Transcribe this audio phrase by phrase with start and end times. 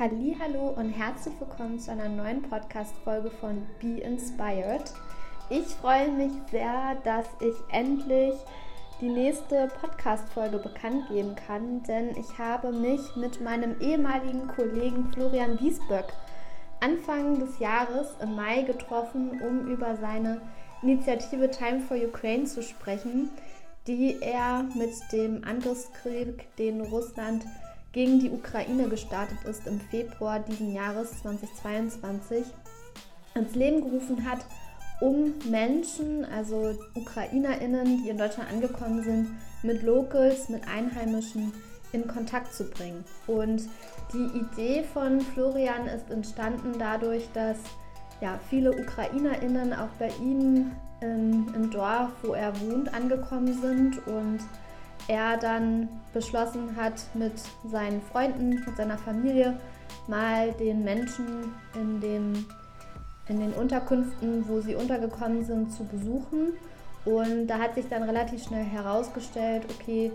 [0.00, 4.94] Hallo und herzlich willkommen zu einer neuen Podcast-Folge von Be Inspired.
[5.50, 8.32] Ich freue mich sehr, dass ich endlich
[9.02, 15.60] die nächste Podcast-Folge bekannt geben kann, denn ich habe mich mit meinem ehemaligen Kollegen Florian
[15.60, 16.06] Wiesböck
[16.80, 20.40] Anfang des Jahres im Mai getroffen, um über seine
[20.80, 23.28] Initiative Time for Ukraine zu sprechen,
[23.86, 27.44] die er mit dem Angriffskrieg, den Russland
[27.92, 32.44] gegen die Ukraine gestartet ist im Februar diesen Jahres 2022,
[33.34, 34.44] ins Leben gerufen hat,
[35.00, 39.28] um Menschen, also Ukrainerinnen, die in Deutschland angekommen sind,
[39.62, 41.52] mit Locals, mit Einheimischen
[41.92, 43.04] in Kontakt zu bringen.
[43.26, 43.62] Und
[44.12, 47.58] die Idee von Florian ist entstanden dadurch, dass
[48.20, 54.40] ja, viele Ukrainerinnen auch bei ihm im, Dorf, wo er wohnt, angekommen sind und
[55.10, 57.32] er dann beschlossen hat, mit
[57.68, 59.58] seinen Freunden, mit seiner Familie
[60.06, 62.46] mal den Menschen in den,
[63.26, 66.52] in den Unterkünften, wo sie untergekommen sind, zu besuchen.
[67.04, 70.12] Und da hat sich dann relativ schnell herausgestellt, okay,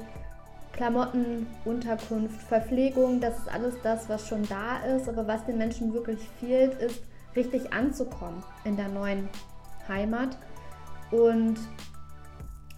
[0.72, 5.10] Klamotten, Unterkunft, Verpflegung, das ist alles das, was schon da ist.
[5.10, 7.02] Aber was den Menschen wirklich fehlt, ist
[7.36, 9.28] richtig anzukommen in der neuen
[9.90, 10.38] Heimat.
[11.12, 11.58] Und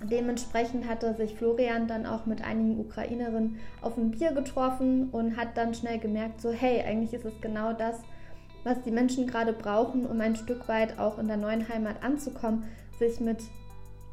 [0.03, 5.55] dementsprechend hatte sich Florian dann auch mit einigen Ukrainerinnen auf ein Bier getroffen und hat
[5.55, 7.95] dann schnell gemerkt, so hey, eigentlich ist es genau das,
[8.63, 12.65] was die Menschen gerade brauchen, um ein Stück weit auch in der neuen Heimat anzukommen,
[12.99, 13.39] sich mit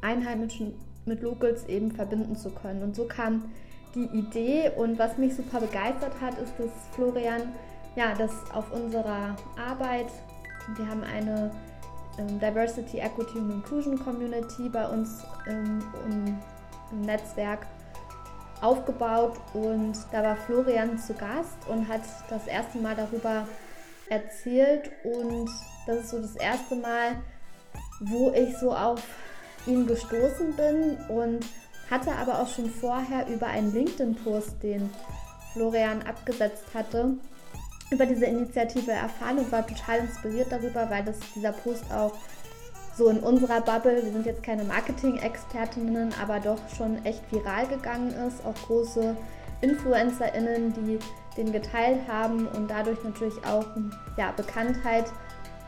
[0.01, 0.73] Einheimischen,
[1.05, 2.81] mit Locals eben verbinden zu können.
[2.81, 3.45] Und so kam
[3.93, 7.41] die Idee und was mich super begeistert hat, ist, dass Florian
[7.95, 10.07] ja, das auf unserer Arbeit,
[10.75, 11.51] wir haben eine
[12.17, 16.37] Diversity, Equity und Inclusion Community bei uns im, im,
[16.91, 17.67] im Netzwerk
[18.61, 19.33] aufgebaut.
[19.53, 23.47] Und da war Florian zu Gast und hat das erste Mal darüber
[24.09, 24.91] erzählt.
[25.03, 25.49] Und
[25.87, 27.21] das ist so das erste Mal,
[27.99, 29.01] wo ich so auf
[29.67, 31.45] ihn gestoßen bin und
[31.89, 34.89] hatte aber auch schon vorher über einen LinkedIn-Post, den
[35.53, 37.17] Florian abgesetzt hatte,
[37.91, 42.13] über diese Initiative erfahren und war total inspiriert darüber, weil das, dieser Post auch
[42.97, 48.13] so in unserer Bubble, wir sind jetzt keine Marketing-Expertinnen, aber doch schon echt viral gegangen
[48.27, 48.45] ist.
[48.45, 49.15] Auch große
[49.61, 50.99] InfluencerInnen, die
[51.35, 53.65] den geteilt haben und dadurch natürlich auch
[54.17, 55.05] ja, Bekanntheit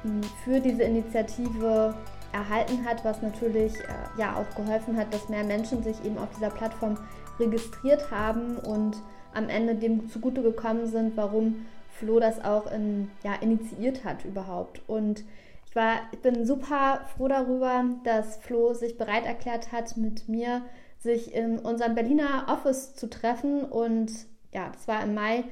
[0.04, 1.94] hm, für diese Initiative
[2.32, 6.30] erhalten hat, was natürlich äh, ja auch geholfen hat, dass mehr Menschen sich eben auf
[6.36, 6.98] dieser Plattform
[7.40, 8.98] registriert haben und
[9.34, 11.66] am Ende dem zugute gekommen sind, warum
[12.00, 14.82] Flo das auch in, ja, initiiert hat überhaupt.
[14.88, 15.24] Und
[15.68, 20.64] ich, war, ich bin super froh darüber, dass Flo sich bereit erklärt hat, mit mir
[21.00, 23.64] sich in unserem Berliner Office zu treffen.
[23.64, 24.12] Und
[24.54, 25.44] ja, das war im Mai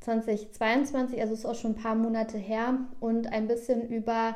[0.00, 4.34] 2022, also ist auch schon ein paar Monate her, und ein bisschen über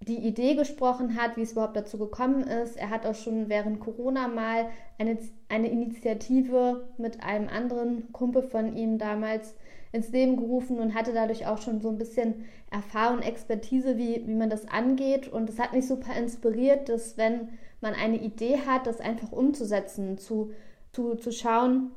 [0.00, 2.76] die Idee gesprochen hat, wie es überhaupt dazu gekommen ist.
[2.76, 4.66] Er hat auch schon während Corona mal
[4.98, 9.54] eine, eine Initiative mit einem anderen Kumpel von ihm damals
[9.94, 14.34] ins Leben gerufen und hatte dadurch auch schon so ein bisschen Erfahrung, Expertise, wie, wie
[14.34, 15.28] man das angeht.
[15.28, 17.50] Und es hat mich super inspiriert, dass wenn
[17.80, 20.50] man eine Idee hat, das einfach umzusetzen, zu,
[20.92, 21.92] zu, zu schauen,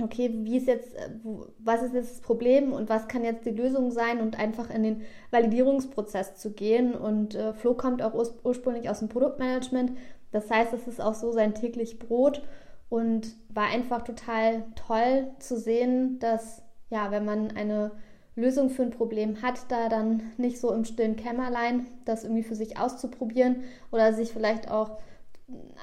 [0.00, 1.10] okay, wie ist jetzt, äh,
[1.58, 4.84] was ist jetzt das Problem und was kann jetzt die Lösung sein und einfach in
[4.84, 6.94] den Validierungsprozess zu gehen.
[6.94, 9.92] Und äh, Flo kommt auch urs ursprünglich aus dem Produktmanagement.
[10.30, 12.42] Das heißt, es ist auch so sein täglich Brot
[12.88, 17.90] und war einfach total toll zu sehen, dass ja, wenn man eine
[18.36, 22.54] Lösung für ein Problem hat, da dann nicht so im stillen Kämmerlein das irgendwie für
[22.54, 24.98] sich auszuprobieren oder sich vielleicht auch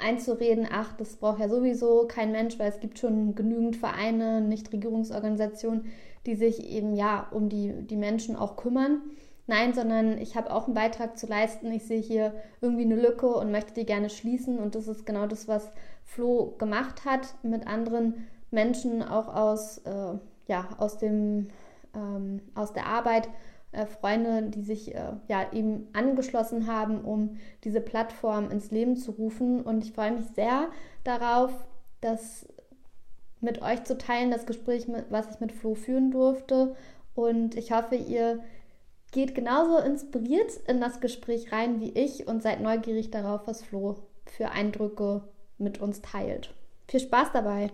[0.02, 5.86] einzureden, ach, das braucht ja sowieso kein Mensch, weil es gibt schon genügend Vereine, Nichtregierungsorganisationen,
[6.28, 9.02] die sich eben ja um die, die Menschen auch kümmern.
[9.48, 11.72] Nein, sondern ich habe auch einen Beitrag zu leisten.
[11.72, 14.60] Ich sehe hier irgendwie eine Lücke und möchte die gerne schließen.
[14.60, 15.72] Und das ist genau das, was
[16.04, 21.48] Flo gemacht hat mit anderen Menschen, auch aus, äh, ja, aus, dem,
[21.96, 23.30] ähm, aus der Arbeit
[23.72, 29.12] äh, Freunde, die sich äh, ja eben angeschlossen haben, um diese Plattform ins Leben zu
[29.12, 29.62] rufen.
[29.62, 30.70] Und ich freue mich sehr
[31.04, 31.52] darauf,
[32.02, 32.48] das
[33.42, 36.76] mit euch zu teilen, das Gespräch, mit, was ich mit Flo führen durfte.
[37.14, 38.44] Und ich hoffe, ihr
[39.12, 43.96] geht genauso inspiriert in das Gespräch rein wie ich und seid neugierig darauf, was Flo
[44.26, 45.24] für Eindrücke
[45.58, 46.54] mit uns teilt.
[46.88, 47.72] Viel Spaß dabei!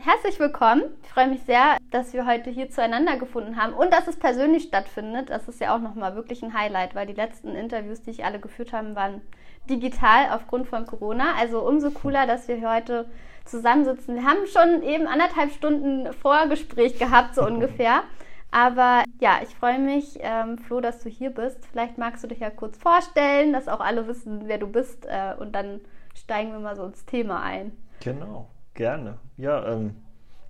[0.00, 0.84] Herzlich willkommen.
[1.02, 4.64] Ich freue mich sehr, dass wir heute hier zueinander gefunden haben und dass es persönlich
[4.64, 5.28] stattfindet.
[5.28, 8.40] Das ist ja auch nochmal wirklich ein Highlight, weil die letzten Interviews, die ich alle
[8.40, 9.20] geführt habe, waren
[9.68, 11.34] digital aufgrund von Corona.
[11.38, 13.06] Also umso cooler, dass wir heute
[13.44, 14.14] zusammensitzen.
[14.16, 18.02] Wir haben schon eben anderthalb Stunden Vorgespräch gehabt, so ungefähr.
[18.50, 21.64] Aber ja, ich freue mich, ähm, Flo, dass du hier bist.
[21.66, 25.06] Vielleicht magst du dich ja kurz vorstellen, dass auch alle wissen, wer du bist.
[25.06, 25.80] Äh, und dann
[26.14, 27.72] steigen wir mal so ins Thema ein.
[28.00, 29.18] Genau, gerne.
[29.36, 29.96] Ja, ähm,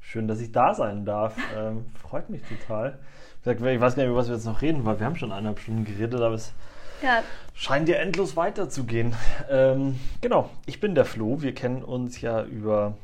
[0.00, 1.36] schön, dass ich da sein darf.
[1.56, 2.98] Ähm, freut mich total.
[3.44, 5.58] Ich weiß gar nicht, über was wir jetzt noch reden, weil wir haben schon eineinhalb
[5.58, 6.52] Stunden geredet, aber es
[7.02, 7.22] ja.
[7.54, 9.14] scheint ja endlos weiterzugehen.
[9.50, 11.42] Ähm, genau, ich bin der Flo.
[11.42, 12.94] Wir kennen uns ja über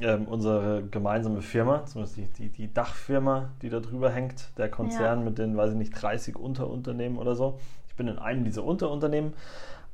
[0.00, 5.20] ähm, unsere gemeinsame Firma, zumindest die, die, die, Dachfirma, die da drüber hängt, der Konzern
[5.20, 5.24] ja.
[5.24, 7.58] mit den, weiß ich nicht, 30 Unterunternehmen oder so.
[7.88, 9.34] Ich bin in einem dieser Unterunternehmen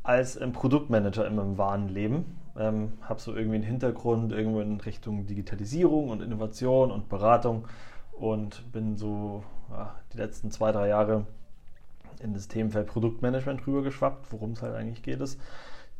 [0.03, 2.40] als ähm, Produktmanager in meinem wahren Leben.
[2.59, 7.67] Ähm, habe so irgendwie einen Hintergrund irgendwo in Richtung Digitalisierung und Innovation und Beratung
[8.13, 11.27] und bin so ja, die letzten zwei, drei Jahre
[12.21, 14.33] in das Themenfeld Produktmanagement rübergeschwappt.
[14.33, 15.41] Worum es halt eigentlich geht, ist,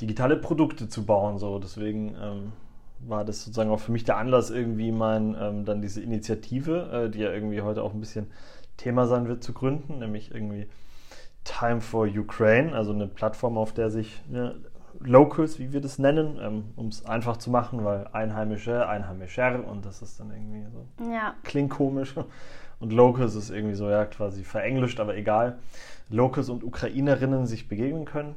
[0.01, 1.39] digitale Produkte zu bauen.
[1.39, 1.59] So.
[1.59, 2.53] Deswegen ähm,
[3.01, 7.11] war das sozusagen auch für mich der Anlass, irgendwie mein, ähm, dann diese Initiative, äh,
[7.11, 8.27] die ja irgendwie heute auch ein bisschen
[8.77, 10.67] Thema sein wird, zu gründen, nämlich irgendwie
[11.45, 14.57] Time for Ukraine, also eine Plattform, auf der sich ne,
[15.01, 19.87] Locals, wie wir das nennen, ähm, um es einfach zu machen, weil Einheimische, Einheimischer und
[19.87, 21.35] das ist dann irgendwie so, ja.
[21.43, 22.15] klingt komisch.
[22.79, 25.59] Und Locals ist irgendwie so, ja, quasi verenglischt, aber egal.
[26.09, 28.35] Locals und Ukrainerinnen sich begegnen können.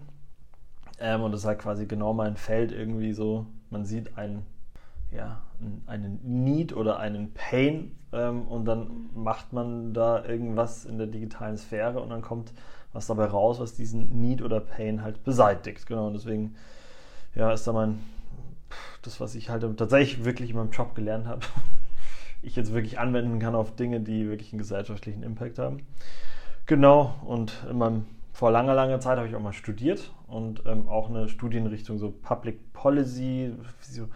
[1.00, 3.46] Ähm, und das ist halt quasi genau mein Feld irgendwie so.
[3.70, 4.46] Man sieht einen
[5.14, 5.42] ja,
[5.86, 11.58] einen Need oder einen Pain ähm, und dann macht man da irgendwas in der digitalen
[11.58, 12.54] Sphäre und dann kommt
[12.94, 15.86] was dabei raus, was diesen Need oder Pain halt beseitigt.
[15.88, 16.56] Genau, und deswegen
[17.36, 18.00] ja, ist da mein,
[19.02, 21.42] das, was ich halt tatsächlich wirklich in meinem Job gelernt habe,
[22.42, 25.86] ich jetzt wirklich anwenden kann auf Dinge, die wirklich einen gesellschaftlichen Impact haben.
[26.66, 30.88] Genau, und in meinem, vor langer, langer Zeit habe ich auch mal studiert und ähm,
[30.88, 34.08] auch eine Studienrichtung so Public Policy, so,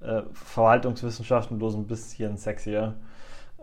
[0.00, 2.94] äh, Verwaltungswissenschaften bloß ein bisschen sexier.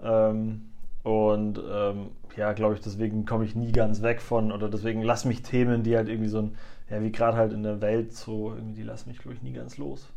[0.01, 0.71] Ähm,
[1.03, 5.25] und ähm, ja, glaube ich, deswegen komme ich nie ganz weg von, oder deswegen lass
[5.25, 6.57] mich Themen, die halt irgendwie so ein,
[6.89, 9.53] ja, wie gerade halt in der Welt so, irgendwie, die lassen mich, glaube ich, nie
[9.53, 10.07] ganz los.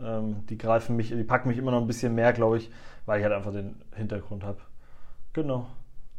[0.00, 2.70] Ähm, die greifen mich, die packen mich immer noch ein bisschen mehr, glaube ich,
[3.06, 4.58] weil ich halt einfach den Hintergrund habe.
[5.32, 5.66] Genau.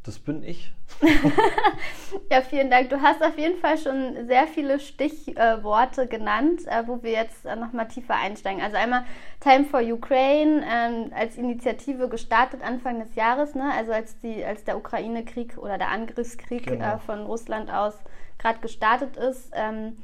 [0.07, 0.71] Das bin ich.
[2.31, 2.89] ja, vielen Dank.
[2.89, 7.57] Du hast auf jeden Fall schon sehr viele Stichworte genannt, äh, wo wir jetzt äh,
[7.57, 8.61] nochmal tiefer einsteigen.
[8.63, 9.03] Also einmal
[9.41, 13.69] Time for Ukraine ähm, als Initiative gestartet Anfang des Jahres, ne?
[13.75, 16.95] also als, die, als der Ukraine-Krieg oder der Angriffskrieg genau.
[16.95, 17.95] äh, von Russland aus
[18.39, 19.51] gerade gestartet ist.
[19.53, 19.97] Ähm,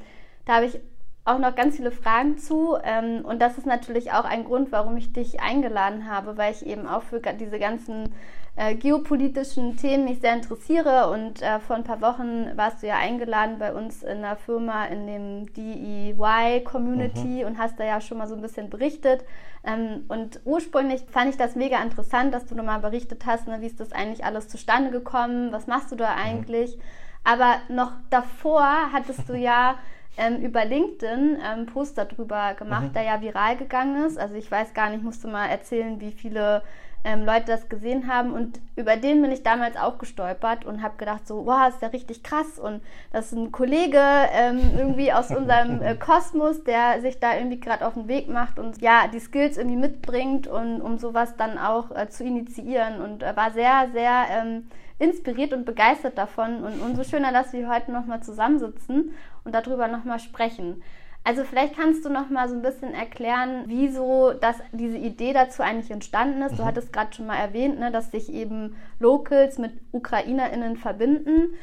[0.43, 0.81] da habe ich
[1.23, 2.75] auch noch ganz viele Fragen zu.
[2.83, 6.65] Ähm, und das ist natürlich auch ein Grund, warum ich dich eingeladen habe, weil ich
[6.65, 8.13] eben auch für diese ganzen
[8.55, 11.09] äh, geopolitischen Themen mich sehr interessiere.
[11.09, 14.85] Und äh, vor ein paar Wochen warst du ja eingeladen bei uns in der Firma
[14.85, 17.47] in dem DEY-Community mhm.
[17.47, 19.25] und hast da ja schon mal so ein bisschen berichtet.
[19.63, 23.67] Ähm, und ursprünglich fand ich das mega interessant, dass du nochmal berichtet hast, ne, wie
[23.67, 26.21] ist das eigentlich alles zustande gekommen, was machst du da mhm.
[26.23, 26.77] eigentlich.
[26.77, 26.81] Mhm.
[27.23, 29.79] Aber noch davor hattest du ja
[30.17, 32.93] ähm, über LinkedIn ähm, Post darüber gemacht, mhm.
[32.93, 34.19] der ja viral gegangen ist.
[34.19, 36.61] Also ich weiß gar nicht, musste mal erzählen, wie viele
[37.03, 38.33] ähm, Leute das gesehen haben.
[38.33, 41.89] Und über den bin ich damals auch gestolpert und habe gedacht, so, wow, ist ja
[41.89, 42.59] richtig krass.
[42.59, 42.81] Und
[43.11, 43.99] das ist ein Kollege
[44.31, 48.59] ähm, irgendwie aus unserem äh, Kosmos, der sich da irgendwie gerade auf den Weg macht
[48.59, 53.01] und ja, die Skills irgendwie mitbringt, und, um sowas dann auch äh, zu initiieren.
[53.01, 54.67] Und äh, war sehr, sehr ähm,
[54.99, 56.63] inspiriert und begeistert davon.
[56.63, 60.81] Und umso schöner, dass wir heute nochmal zusammensitzen und darüber nochmal sprechen.
[61.25, 65.63] Also vielleicht kannst du noch mal so ein bisschen erklären, wieso das, diese Idee dazu
[65.63, 66.57] eigentlich entstanden ist.
[66.57, 66.67] Du mhm.
[66.67, 71.53] hattest gerade schon mal erwähnt, ne, dass sich eben Locals mit UkrainerInnen verbinden.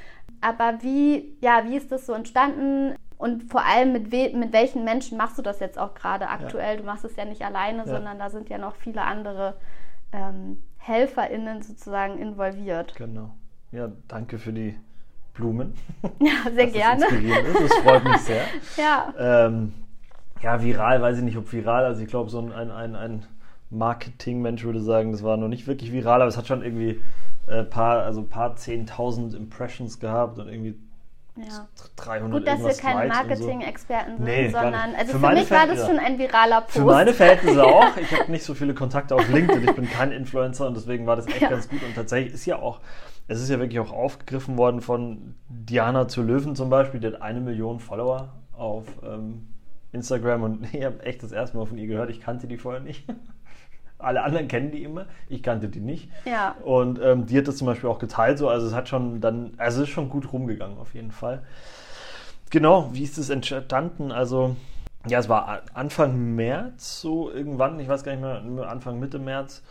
[0.40, 2.96] Aber wie, ja, wie ist das so entstanden?
[3.18, 6.76] Und vor allem mit, we mit welchen Menschen machst du das jetzt auch gerade aktuell?
[6.76, 6.80] Ja.
[6.80, 7.86] Du machst es ja nicht alleine, ja.
[7.86, 9.56] sondern da sind ja noch viele andere
[10.12, 12.94] ähm, HelferInnen sozusagen involviert.
[12.96, 13.34] Genau.
[13.72, 14.78] Ja, danke für die
[15.34, 15.75] Blumen.
[16.20, 17.06] Ja, sehr gerne.
[17.52, 18.44] Das freut mich sehr.
[18.76, 19.14] ja.
[19.18, 19.72] Ähm,
[20.42, 21.84] ja, viral, weiß ich nicht, ob viral.
[21.84, 23.26] Also ich glaube, so ein, ein, ein
[23.70, 27.00] Marketing-Mensch würde sagen, das war noch nicht wirklich viral, aber es hat schon irgendwie
[27.46, 30.76] äh, paar, also ein paar zehntausend Impressions gehabt und irgendwie
[31.37, 31.68] ja.
[31.96, 34.16] 300 Gut, dass wir keine Marketing-Experten so.
[34.16, 36.72] sind, nee, sondern also für, für mich war das schon ein viraler Post.
[36.72, 37.96] Für meine Verhältnisse auch.
[37.96, 39.64] Ich habe nicht so viele Kontakte auf LinkedIn.
[39.64, 41.49] Ich bin kein Influencer und deswegen war das echt ja.
[41.49, 41.82] ganz gut.
[41.82, 42.80] Und tatsächlich ist ja auch
[43.30, 47.22] es ist ja wirklich auch aufgegriffen worden von Diana zu Löwen zum Beispiel, die hat
[47.22, 49.46] eine Million Follower auf ähm,
[49.92, 52.80] Instagram und ich habe echt das erste Mal von ihr gehört, ich kannte die vorher
[52.80, 53.04] nicht.
[53.99, 56.10] Alle anderen kennen die immer, ich kannte die nicht.
[56.25, 56.56] Ja.
[56.64, 59.52] Und ähm, die hat das zum Beispiel auch geteilt, so, also es hat schon dann,
[59.58, 61.44] also es ist schon gut rumgegangen auf jeden Fall.
[62.50, 64.10] Genau, wie ist es entstanden?
[64.10, 64.56] Also
[65.06, 69.62] ja, es war Anfang März, so irgendwann, ich weiß gar nicht mehr, Anfang Mitte März.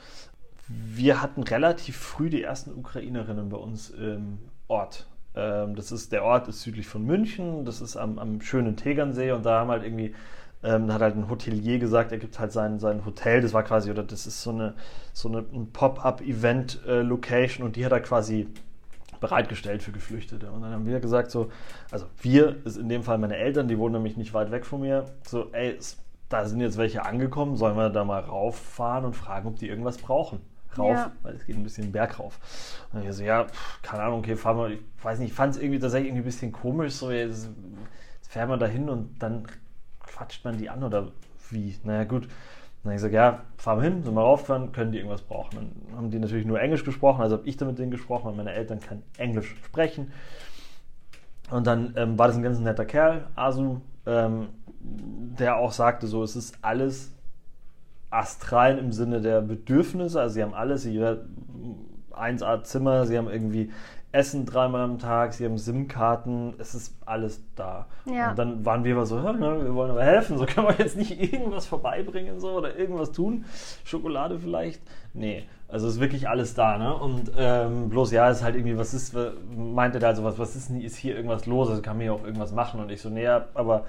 [0.70, 5.08] Wir hatten relativ früh die ersten Ukrainerinnen bei uns im Ort.
[5.34, 9.32] Ähm, das ist, der Ort ist südlich von München, das ist am, am schönen Tegernsee
[9.32, 10.14] und da haben halt irgendwie,
[10.62, 13.90] ähm, hat halt ein Hotelier gesagt, er gibt halt sein, sein Hotel, das war quasi,
[13.90, 14.76] oder das ist so eine,
[15.12, 18.46] so eine Pop-up-Event-Location und die hat er quasi
[19.20, 20.52] bereitgestellt für Geflüchtete.
[20.52, 21.50] Und dann haben wir gesagt, so,
[21.90, 24.82] also wir ist in dem Fall meine Eltern, die wohnen nämlich nicht weit weg von
[24.82, 25.80] mir, so, ey,
[26.30, 29.98] da sind jetzt welche angekommen, sollen wir da mal rauffahren und fragen, ob die irgendwas
[29.98, 30.40] brauchen?
[30.78, 31.12] Rauf, ja.
[31.24, 32.40] weil es geht ein bisschen Berg rauf.
[32.94, 33.48] Und ich so, ja,
[33.82, 36.32] keine Ahnung, okay, fahren wir, ich weiß nicht, ich fand es irgendwie tatsächlich irgendwie ein
[36.32, 37.50] bisschen komisch, so, jetzt,
[38.16, 39.48] jetzt fährt man da hin und dann
[40.00, 41.12] quatscht man die an oder
[41.50, 41.76] wie?
[41.84, 42.24] Naja, gut.
[42.24, 45.56] dann habe ich gesagt, ja, fahren wir hin, sind wir raufgefahren, können die irgendwas brauchen.
[45.56, 48.36] Dann haben die natürlich nur Englisch gesprochen, also habe ich da mit denen gesprochen, weil
[48.36, 50.12] meine Eltern können Englisch sprechen.
[51.50, 54.50] Und dann ähm, war das ein ganz netter Kerl, Asu, ähm,
[54.80, 57.12] der auch sagte, so, es ist alles
[58.10, 60.20] astral im Sinne der Bedürfnisse.
[60.20, 63.72] Also sie haben alles, sie 1A Zimmer, sie haben irgendwie
[64.12, 67.86] Essen dreimal am Tag, sie haben SIM-Karten, es ist alles da.
[68.06, 68.32] Ja.
[68.32, 70.98] Und dann waren wir aber so, ne, wir wollen aber helfen, so können wir jetzt
[70.98, 73.46] nicht irgendwas vorbeibringen so, oder irgendwas tun.
[73.84, 74.82] Schokolade vielleicht?
[75.14, 76.80] Nee, also ist wirklich alles da.
[76.80, 76.96] Ne?
[76.96, 79.16] Und ähm, bloß ja, ist halt irgendwie, was ist,
[79.56, 81.70] meinte der also, was, was ist, ist hier irgendwas los?
[81.70, 82.80] Also kann man hier auch irgendwas machen?
[82.80, 83.86] Und ich so, näher, aber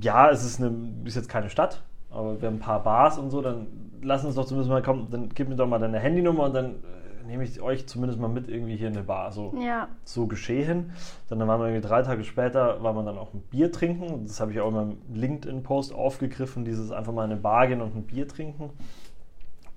[0.00, 0.72] ja, es ist, eine,
[1.04, 1.82] ist jetzt keine Stadt,
[2.12, 3.66] aber wir haben ein paar Bars und so, dann
[4.02, 6.66] lass uns doch zumindest mal kommen, dann gib mir doch mal deine Handynummer und dann
[6.66, 9.32] äh, nehme ich euch zumindest mal mit irgendwie hier in eine Bar.
[9.32, 9.88] So, ja.
[10.04, 10.92] so geschehen.
[11.28, 14.26] Dann waren wir irgendwie drei Tage später, war man dann auch ein Bier trinken.
[14.26, 17.80] Das habe ich auch in meinem LinkedIn-Post aufgegriffen, dieses einfach mal in eine Bar gehen
[17.80, 18.70] und ein Bier trinken.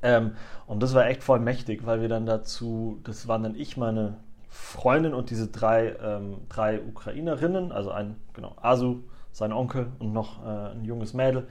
[0.01, 0.31] Ähm,
[0.67, 4.17] und das war echt voll mächtig, weil wir dann dazu, das waren dann ich, meine
[4.49, 9.01] Freundin und diese drei, ähm, drei Ukrainerinnen, also ein, genau, Asu,
[9.31, 11.47] sein Onkel und noch äh, ein junges Mädel,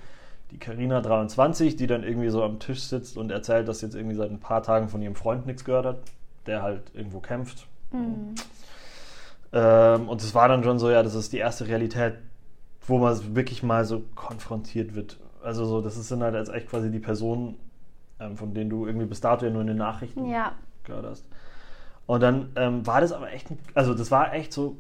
[0.54, 4.14] die Karina 23, die dann irgendwie so am Tisch sitzt und erzählt, dass jetzt irgendwie
[4.14, 5.96] seit ein paar Tagen von ihrem Freund nichts gehört hat,
[6.46, 7.66] der halt irgendwo kämpft.
[7.90, 8.36] Mhm.
[9.52, 12.14] Ähm, und es war dann schon so, ja, das ist die erste Realität,
[12.86, 15.18] wo man wirklich mal so konfrontiert wird.
[15.42, 17.56] Also so, das sind halt jetzt echt quasi die Personen,
[18.20, 20.52] ähm, von denen du irgendwie bis dato ja nur in den Nachrichten ja.
[20.84, 21.24] gehört hast.
[22.06, 24.76] Und dann ähm, war das aber echt, also das war echt so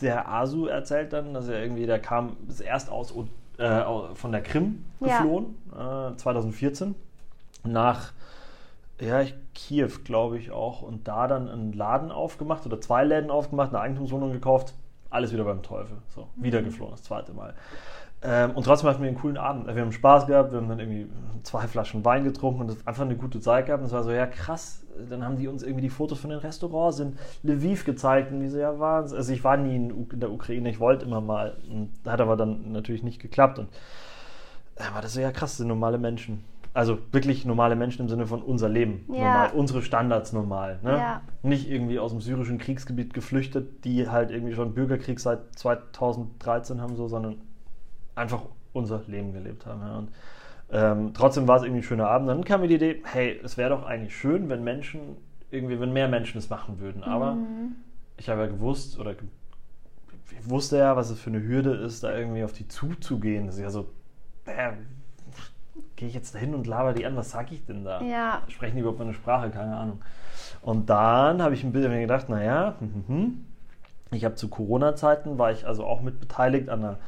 [0.00, 3.12] der Asu erzählt dann, dass er irgendwie, der kam erst aus,
[3.62, 6.10] äh, von der Krim geflohen, ja.
[6.10, 6.94] äh, 2014,
[7.64, 8.12] nach
[9.00, 13.70] ja, Kiew, glaube ich auch, und da dann einen Laden aufgemacht oder zwei Läden aufgemacht,
[13.70, 14.74] eine Eigentumswohnung gekauft,
[15.10, 15.96] alles wieder beim Teufel.
[16.14, 16.42] So, mhm.
[16.42, 17.54] wieder geflohen, das zweite Mal.
[18.24, 19.66] Ähm, und trotzdem hatten wir einen coolen Abend.
[19.66, 21.08] Wir haben Spaß gehabt, wir haben dann irgendwie
[21.42, 23.80] zwei Flaschen Wein getrunken und einfach eine gute Zeit gehabt.
[23.80, 24.84] Und es war so, ja krass.
[25.08, 28.48] Dann haben die uns irgendwie die Fotos von den Restaurants in Lviv gezeigt und die
[28.48, 29.16] so, ja Wahnsinn.
[29.18, 31.56] Also ich war nie in, der Ukraine, ich wollte immer mal.
[31.68, 33.58] Und hat aber dann natürlich nicht geklappt.
[33.58, 33.68] Und
[34.76, 36.44] da war das so, ja krass, das sind normale Menschen.
[36.74, 39.14] Also wirklich normale Menschen im Sinne von unser Leben ja.
[39.14, 40.78] normal, unsere Standards normal.
[40.82, 40.96] Ne?
[40.96, 41.20] Ja.
[41.42, 46.96] Nicht irgendwie aus dem syrischen Kriegsgebiet geflüchtet, die halt irgendwie schon Bürgerkrieg seit 2013 haben,
[46.96, 47.36] so, sondern
[48.14, 48.42] einfach
[48.72, 49.80] unser Leben gelebt haben.
[49.80, 49.98] Ja.
[49.98, 50.08] Und
[50.72, 52.28] ähm, trotzdem war es irgendwie ein schöner Abend.
[52.28, 55.16] Dann kam mir die Idee, hey, es wäre doch eigentlich schön, wenn Menschen,
[55.50, 57.04] irgendwie, wenn mehr Menschen es machen würden.
[57.04, 57.76] Aber mhm.
[58.16, 59.18] ich habe ja gewusst, oder ich
[60.48, 63.46] wusste ja, was es für eine Hürde ist, da irgendwie auf die zuzugehen.
[63.46, 63.90] Das ist ja so,
[64.46, 64.72] äh,
[65.96, 68.00] gehe ich jetzt dahin und laber die an, was sage ich denn da?
[68.00, 68.42] Ja.
[68.48, 69.50] Sprechen die überhaupt meine Sprache?
[69.50, 70.00] Keine Ahnung.
[70.62, 73.44] Und dann habe ich ein bisschen gedacht, naja, hm, hm, hm.
[74.10, 76.98] ich habe zu Corona-Zeiten, war ich also auch mit beteiligt an einer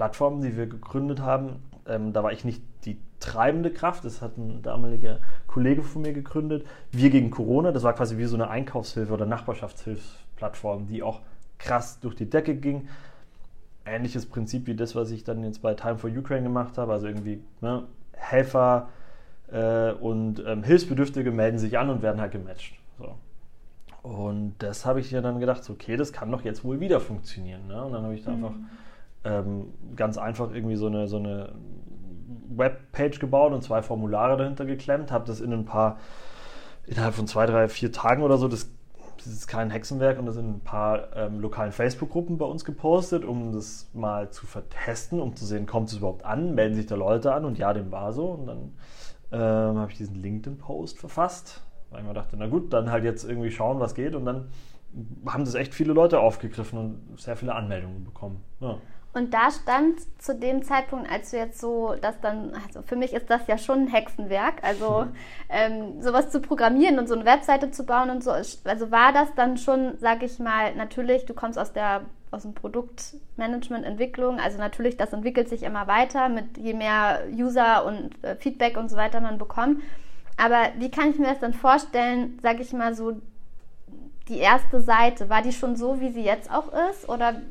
[0.00, 1.56] Plattform, die wir gegründet haben.
[1.86, 6.14] Ähm, da war ich nicht die treibende Kraft, das hat ein damaliger Kollege von mir
[6.14, 6.66] gegründet.
[6.90, 11.20] Wir gegen Corona, das war quasi wie so eine Einkaufshilfe oder Nachbarschaftshilfsplattform, die auch
[11.58, 12.88] krass durch die Decke ging.
[13.84, 17.06] Ähnliches Prinzip wie das, was ich dann jetzt bei Time for Ukraine gemacht habe, also
[17.06, 17.82] irgendwie ne,
[18.14, 18.88] Helfer
[19.52, 22.74] äh, und ähm, Hilfsbedürftige melden sich an und werden halt gematcht.
[22.96, 23.16] So.
[24.02, 27.66] Und das habe ich ja dann gedacht, okay, das kann doch jetzt wohl wieder funktionieren.
[27.66, 27.84] Ne?
[27.84, 28.44] Und dann habe ich da mhm.
[28.46, 28.56] einfach
[29.24, 31.52] ähm, ganz einfach irgendwie so eine, so eine
[32.50, 35.98] Webpage gebaut und zwei Formulare dahinter geklemmt, habe das in ein paar,
[36.86, 38.70] innerhalb von zwei, drei, vier Tagen oder so, das,
[39.18, 43.24] das ist kein Hexenwerk und das in ein paar ähm, lokalen Facebook-Gruppen bei uns gepostet,
[43.24, 46.94] um das mal zu vertesten, um zu sehen, kommt es überhaupt an, melden sich da
[46.94, 48.26] Leute an und ja, dem war so.
[48.26, 48.72] Und dann
[49.32, 53.24] ähm, habe ich diesen LinkedIn-Post verfasst, weil ich mir dachte, na gut, dann halt jetzt
[53.24, 54.48] irgendwie schauen, was geht und dann
[55.26, 58.42] haben das echt viele Leute aufgegriffen und sehr viele Anmeldungen bekommen.
[58.60, 58.78] Ja.
[59.12, 63.12] Und da stand zu dem Zeitpunkt, als du jetzt so das dann, also für mich
[63.12, 65.06] ist das ja schon ein Hexenwerk, also
[65.48, 69.34] ähm, sowas zu programmieren und so eine Webseite zu bauen und so, also war das
[69.34, 74.38] dann schon, sag ich mal, natürlich, du kommst aus der aus dem Produktmanagement, Entwicklung.
[74.38, 78.88] Also natürlich, das entwickelt sich immer weiter, mit je mehr User und äh, Feedback und
[78.88, 79.82] so weiter man bekommt.
[80.36, 83.20] Aber wie kann ich mir das dann vorstellen, sage ich mal so,
[84.28, 87.08] die erste Seite, war die schon so, wie sie jetzt auch ist?
[87.08, 87.42] Oder?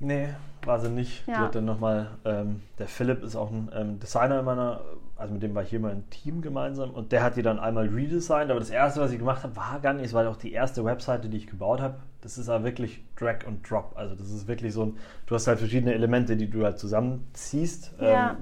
[0.00, 0.28] Nee,
[0.66, 1.26] war sie nicht.
[1.26, 1.34] Ja.
[1.34, 4.80] Die hat dann nochmal, ähm, der Philipp ist auch ein ähm, Designer in meiner,
[5.16, 7.58] also mit dem war ich hier mal im Team gemeinsam und der hat die dann
[7.58, 10.36] einmal redesigned, aber das erste, was ich gemacht habe, war gar nicht, es war auch
[10.36, 11.96] die erste Webseite, die ich gebaut habe.
[12.20, 13.92] Das ist aber wirklich Drag und Drop.
[13.96, 17.92] Also das ist wirklich so ein, du hast halt verschiedene Elemente, die du halt zusammenziehst.
[18.00, 18.30] Ja.
[18.30, 18.36] Ähm,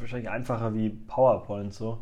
[0.00, 1.98] wahrscheinlich einfacher wie PowerPoint so.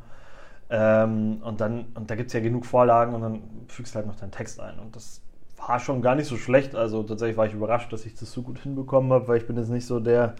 [0.70, 4.06] Ähm, und dann, und da gibt es ja genug Vorlagen und dann fügst du halt
[4.06, 4.78] noch deinen Text ein.
[4.78, 5.22] Und das
[5.58, 6.74] war schon gar nicht so schlecht.
[6.74, 9.56] Also tatsächlich war ich überrascht, dass ich das so gut hinbekommen habe, weil ich bin
[9.56, 10.34] jetzt nicht so der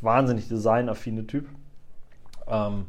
[0.00, 1.46] wahnsinnig designaffine Typ.
[2.46, 2.86] Ähm,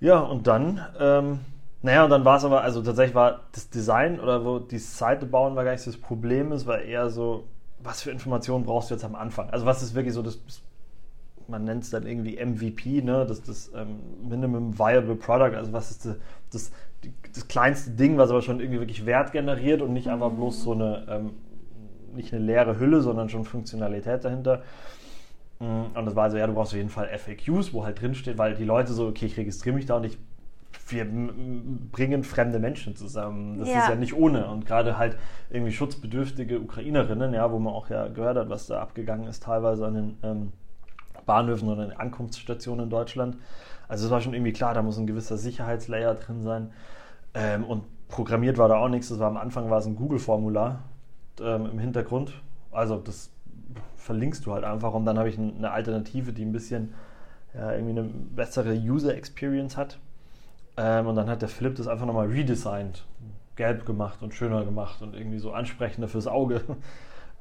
[0.00, 1.40] ja, und dann, ähm,
[1.82, 5.26] naja, und dann war es aber, also tatsächlich war das Design oder wo die Seite
[5.26, 7.44] bauen war gar nicht so das Problem, es war eher so,
[7.82, 9.50] was für Informationen brauchst du jetzt am Anfang?
[9.50, 10.40] Also was ist wirklich so das,
[11.48, 13.24] man nennt es dann irgendwie MVP, ne?
[13.26, 16.16] das, das ähm, Minimum Viable Product, also was ist das,
[16.52, 16.72] das,
[17.34, 20.72] das, kleinste Ding, was aber schon irgendwie wirklich Wert generiert und nicht einfach bloß so
[20.72, 21.30] eine, ähm,
[22.14, 24.62] nicht eine leere Hülle, sondern schon Funktionalität dahinter.
[25.60, 28.14] Mm, und das war also, ja, du brauchst auf jeden Fall FAQs, wo halt drin
[28.14, 30.18] steht, weil die Leute so, okay, ich registriere mich da und ich
[30.90, 31.06] wir
[31.92, 33.58] bringen fremde Menschen zusammen.
[33.58, 33.80] Das ja.
[33.80, 34.48] ist ja nicht ohne.
[34.48, 35.16] Und gerade halt
[35.50, 39.86] irgendwie schutzbedürftige Ukrainerinnen, ja, wo man auch ja gehört hat, was da abgegangen ist, teilweise
[39.86, 40.52] an den ähm,
[41.28, 43.36] Bahnhöfen oder in Ankunftsstationen in Deutschland.
[43.86, 46.72] Also es war schon irgendwie klar, da muss ein gewisser Sicherheitslayer drin sein.
[47.34, 49.10] Ähm, und programmiert war da auch nichts.
[49.10, 50.82] Das war am Anfang war es ein Google-Formular
[51.40, 52.32] ähm, im Hintergrund.
[52.72, 53.30] Also das
[53.96, 56.94] verlinkst du halt einfach und dann habe ich eine Alternative, die ein bisschen
[57.54, 59.98] ja, irgendwie eine bessere User Experience hat.
[60.76, 63.04] Ähm, und dann hat der Philipp das einfach nochmal redesigned,
[63.56, 66.62] gelb gemacht und schöner gemacht und irgendwie so ansprechender fürs Auge.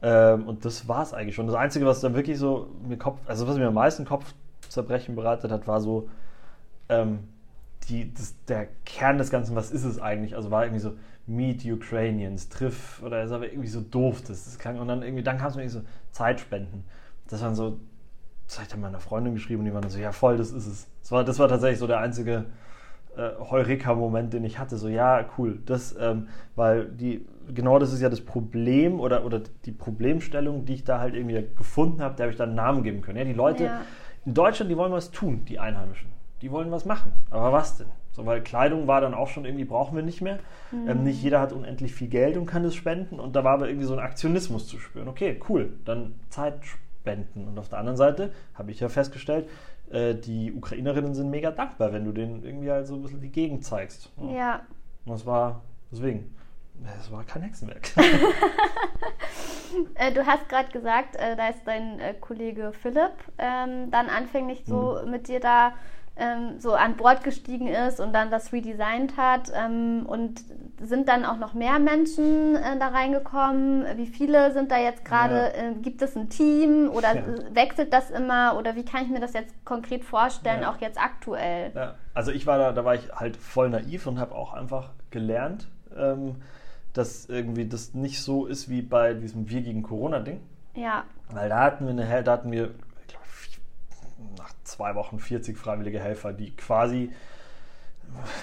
[0.01, 1.47] Ähm, und das war es eigentlich schon.
[1.47, 5.51] Das Einzige, was dann wirklich so mir Kopf, also was mir am meisten Kopfzerbrechen bereitet
[5.51, 6.10] hat, war so
[6.89, 7.19] ähm,
[7.89, 10.36] die, das, der Kern des Ganzen, was ist es eigentlich?
[10.36, 10.93] Also war irgendwie so
[11.25, 14.21] Meet Ukrainians, Triff oder ist aber irgendwie so doof.
[14.21, 16.83] Das, das klang, und dann irgendwie, dann kam es mir irgendwie so Zeitspenden.
[17.27, 17.79] Das waren so,
[18.47, 20.88] das ich dann meiner Freundin geschrieben und die waren so, ja voll, das ist es.
[21.01, 22.45] Das war, das war tatsächlich so der einzige
[23.17, 24.77] äh, Heureka-Moment, den ich hatte.
[24.77, 25.60] So, ja, cool.
[25.65, 30.75] Das, ähm, weil die, genau das ist ja das Problem oder, oder die Problemstellung, die
[30.75, 33.17] ich da halt irgendwie gefunden habe, der habe ich dann einen Namen geben können.
[33.17, 33.81] Ja, die Leute ja.
[34.25, 36.10] in Deutschland, die wollen was tun, die Einheimischen.
[36.41, 37.13] Die wollen was machen.
[37.29, 37.88] Aber was denn?
[38.12, 40.39] So, weil Kleidung war dann auch schon irgendwie, brauchen wir nicht mehr.
[40.71, 40.89] Mhm.
[40.89, 43.19] Ähm, nicht jeder hat unendlich viel Geld und kann es spenden.
[43.19, 45.07] Und da war aber irgendwie so ein Aktionismus zu spüren.
[45.07, 47.47] Okay, cool, dann Zeit spenden.
[47.47, 49.47] Und auf der anderen Seite habe ich ja festgestellt,
[49.91, 53.31] äh, die Ukrainerinnen sind mega dankbar, wenn du denen irgendwie halt so ein bisschen die
[53.31, 54.12] Gegend zeigst.
[54.17, 54.31] Ja.
[54.31, 54.62] ja.
[55.05, 56.36] Und das war deswegen.
[57.00, 57.92] Es war kein Hexenwerk.
[59.96, 65.00] Äh, du hast gerade gesagt, äh, da ist dein Kollege Philipp ähm, dann anfänglich so
[65.04, 65.12] mhm.
[65.12, 65.74] mit dir da
[66.20, 69.52] ähm, so an Bord gestiegen ist und dann das redesigned hat.
[69.54, 70.42] Ähm, und
[70.82, 73.86] sind dann auch noch mehr Menschen äh, da reingekommen?
[73.98, 75.54] Wie viele sind da jetzt gerade?
[75.56, 75.70] Ja.
[75.70, 77.24] Äh, gibt es ein Team oder ja.
[77.54, 78.58] wechselt das immer?
[78.58, 80.72] Oder wie kann ich mir das jetzt konkret vorstellen, ja.
[80.72, 81.72] auch jetzt aktuell?
[82.13, 85.68] Also ich war da, da war ich halt voll naiv und habe auch einfach gelernt,
[85.96, 86.38] ähm,
[86.97, 90.39] dass irgendwie das nicht so ist wie bei diesem Wir gegen Corona-Ding.
[90.75, 91.03] Ja.
[91.29, 92.71] Weil da hatten wir eine, da hatten wir
[94.38, 97.12] nach zwei Wochen 40 freiwillige Helfer, die quasi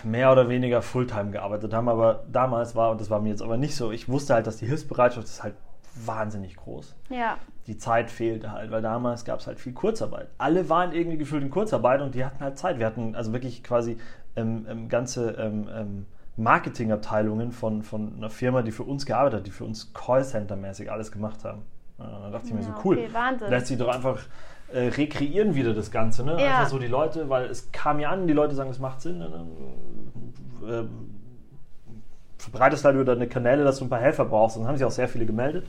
[0.03, 3.57] mehr oder weniger Fulltime gearbeitet haben, aber damals war, und das war mir jetzt aber
[3.57, 5.55] nicht so, ich wusste halt, dass die Hilfsbereitschaft ist halt
[5.95, 6.95] wahnsinnig groß.
[7.09, 7.39] Ja.
[7.67, 10.29] Die Zeit fehlte halt, weil damals gab es halt viel Kurzarbeit.
[10.39, 12.79] Alle waren irgendwie gefühlt in Kurzarbeit und die hatten halt Zeit.
[12.79, 13.97] Wir hatten also wirklich quasi
[14.37, 16.07] ähm, ähm, ganze ähm, ähm
[16.37, 21.13] Marketingabteilungen von, von einer Firma, die für uns gearbeitet hat, die für uns Callcenter-mäßig alles
[21.13, 21.63] gemacht haben.
[21.99, 23.51] da dachte ich mir so, cool, okay, Wahnsinn.
[23.51, 24.19] lässt sich doch einfach
[24.73, 26.25] äh, rekreieren wieder das Ganze.
[26.25, 26.33] Ne?
[26.41, 26.59] Ja.
[26.59, 29.19] Einfach so die Leute, weil es kam ja an, die Leute sagen, es macht Sinn.
[29.19, 29.31] Ne?
[29.31, 30.89] Dann, äh,
[32.39, 34.57] verbreitest halt über deine Kanäle, dass du ein paar Helfer brauchst.
[34.57, 35.67] Dann haben sich auch sehr viele gemeldet.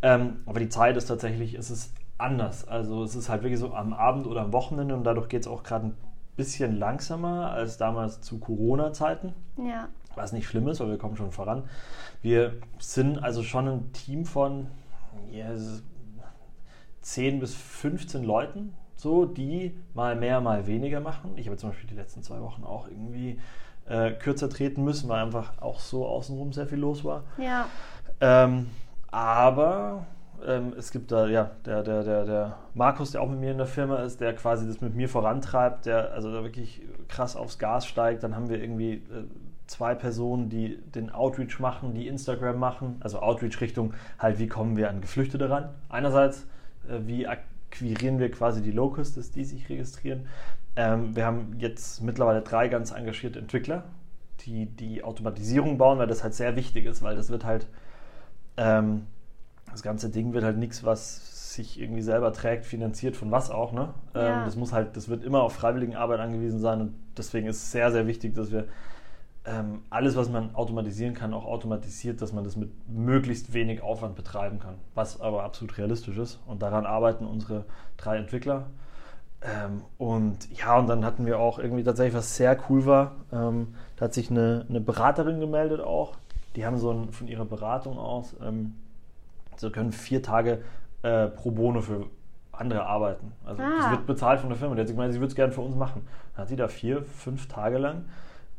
[0.00, 2.66] Ähm, aber die Zeit ist tatsächlich, es ist anders.
[2.66, 5.48] Also es ist halt wirklich so am Abend oder am Wochenende und dadurch geht es
[5.48, 5.96] auch gerade ein
[6.38, 9.34] bisschen langsamer als damals zu Corona-Zeiten.
[9.58, 9.88] Ja.
[10.14, 11.64] Was nicht schlimm ist, weil wir kommen schon voran.
[12.22, 14.68] Wir sind also schon ein Team von,
[15.30, 15.48] ja,
[17.02, 21.32] 10 bis 15 Leuten, so, die mal mehr, mal weniger machen.
[21.36, 23.40] Ich habe zum Beispiel die letzten zwei Wochen auch irgendwie
[23.86, 27.24] äh, kürzer treten müssen, weil einfach auch so außenrum sehr viel los war.
[27.36, 27.66] Ja.
[28.20, 28.70] Ähm,
[29.10, 30.06] aber
[30.46, 33.58] ähm, es gibt da, ja, der, der, der, der Markus, der auch mit mir in
[33.58, 37.58] der Firma ist, der quasi das mit mir vorantreibt, der also da wirklich krass aufs
[37.58, 38.22] Gas steigt.
[38.22, 39.24] Dann haben wir irgendwie äh,
[39.66, 42.96] zwei Personen, die den Outreach machen, die Instagram machen.
[43.00, 45.68] Also Outreach Richtung halt, wie kommen wir an Geflüchtete ran?
[45.88, 46.46] Einerseits,
[46.88, 50.26] äh, wie akquirieren wir quasi die Locusts, die sich registrieren.
[50.76, 53.84] Ähm, wir haben jetzt mittlerweile drei ganz engagierte Entwickler,
[54.40, 57.66] die die Automatisierung bauen, weil das halt sehr wichtig ist, weil das wird halt,
[58.56, 59.06] ähm,
[59.72, 63.72] das ganze Ding wird halt nichts, was sich irgendwie selber trägt, finanziert von was auch.
[63.72, 63.94] Ne?
[64.14, 64.44] Ähm, ja.
[64.44, 67.72] Das muss halt, das wird immer auf freiwilligen Arbeit angewiesen sein und deswegen ist es
[67.72, 68.66] sehr, sehr wichtig, dass wir
[69.48, 74.14] ähm, alles, was man automatisieren kann, auch automatisiert, dass man das mit möglichst wenig Aufwand
[74.14, 76.38] betreiben kann, was aber absolut realistisch ist.
[76.46, 77.64] Und daran arbeiten unsere
[77.96, 78.66] drei Entwickler.
[79.40, 83.74] Ähm, und ja, und dann hatten wir auch irgendwie tatsächlich, was sehr cool war, ähm,
[83.96, 86.16] da hat sich eine, eine, Beraterin gemeldet auch.
[86.56, 88.74] Die haben so ein, von ihrer Beratung aus, ähm,
[89.60, 90.62] so können vier Tage
[91.02, 92.06] äh, pro Bono für
[92.52, 93.32] andere arbeiten.
[93.44, 93.70] Also ah.
[93.78, 94.74] das wird bezahlt von der Firma.
[94.74, 96.06] Die hat gemeint, sie würde es gerne für uns machen.
[96.34, 98.04] Dann hat sie da vier, fünf Tage lang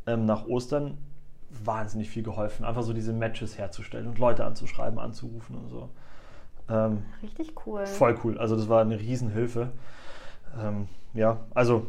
[0.08, 0.98] ähm, nach Ostern
[1.64, 5.90] wahnsinnig viel geholfen, einfach so diese Matches herzustellen und Leute anzuschreiben, anzurufen und so.
[6.70, 7.86] Ähm, Richtig cool.
[7.86, 8.38] Voll cool.
[8.38, 9.70] Also das war eine Riesenhilfe.
[10.62, 11.88] Ähm, ja, also,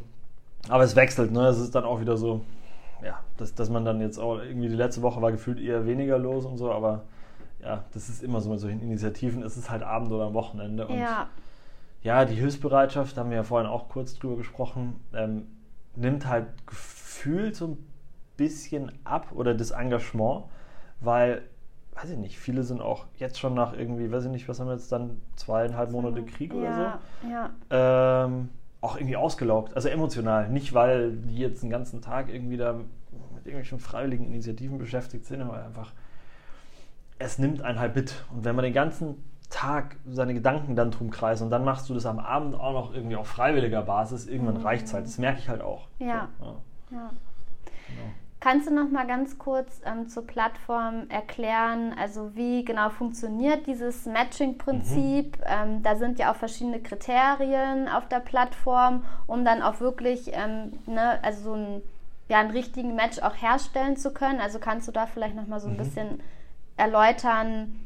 [0.69, 1.47] aber es wechselt, ne?
[1.49, 2.41] Es ist dann auch wieder so,
[3.05, 6.19] ja, dass, dass man dann jetzt auch irgendwie die letzte Woche war gefühlt eher weniger
[6.19, 7.03] los und so, aber
[7.63, 10.87] ja, das ist immer so mit solchen Initiativen, es ist halt Abend oder am Wochenende
[10.87, 11.29] und ja,
[12.03, 15.47] ja die Hilfsbereitschaft, da haben wir ja vorhin auch kurz drüber gesprochen, ähm,
[15.97, 17.87] nimmt halt gefühlt so ein
[18.37, 20.45] bisschen ab oder das Engagement,
[21.01, 21.43] weil,
[21.95, 24.69] weiß ich nicht, viele sind auch jetzt schon nach irgendwie, weiß ich nicht, was haben
[24.69, 28.25] wir jetzt dann, zweieinhalb Monate Krieg oder ja, so, ja.
[28.25, 28.49] Ähm,
[28.81, 30.49] auch irgendwie ausgelaugt, also emotional.
[30.49, 35.43] Nicht, weil die jetzt den ganzen Tag irgendwie da mit irgendwelchen freiwilligen Initiativen beschäftigt sind,
[35.43, 35.93] aber einfach,
[37.21, 38.25] es nimmt einen halt mit.
[38.35, 41.95] Und wenn man den ganzen Tag seine Gedanken dann drum kreist und dann machst du
[41.95, 44.63] das am Abend auch noch irgendwie auf freiwilliger Basis, irgendwann mhm.
[44.63, 45.05] reicht es halt.
[45.05, 45.89] Das merke ich halt auch.
[45.99, 46.29] Ja.
[46.39, 46.97] So, ja.
[46.99, 47.11] ja.
[47.89, 48.11] Genau.
[48.39, 54.07] Kannst du noch mal ganz kurz ähm, zur Plattform erklären, also wie genau funktioniert dieses
[54.07, 55.37] Matching-Prinzip?
[55.37, 55.45] Mhm.
[55.45, 60.73] Ähm, da sind ja auch verschiedene Kriterien auf der Plattform, um dann auch wirklich ähm,
[60.87, 61.83] ne, also so ein,
[62.29, 64.41] ja, einen richtigen Match auch herstellen zu können.
[64.41, 65.79] Also kannst du da vielleicht noch mal so ein mhm.
[65.79, 66.21] bisschen
[66.81, 67.77] erläutern,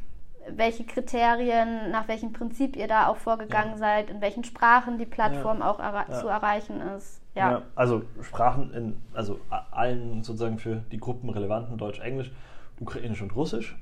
[0.49, 3.79] welche Kriterien, nach welchem Prinzip ihr da auch vorgegangen ja.
[3.79, 5.71] seid, in welchen Sprachen die Plattform ja.
[5.71, 6.07] auch ja.
[6.21, 7.21] zu erreichen ist?
[7.35, 7.63] Ja.
[7.75, 9.41] also Sprachen in, also
[9.73, 12.31] allen sozusagen für die Gruppen relevanten Deutsch, Englisch,
[12.79, 13.77] Ukrainisch und Russisch.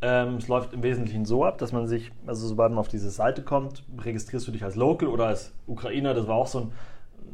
[0.00, 3.10] Ähm, es läuft im Wesentlichen so ab, dass man sich, also sobald man auf diese
[3.10, 6.14] Seite kommt, registrierst du dich als Local oder als Ukrainer.
[6.14, 6.72] Das war auch so ein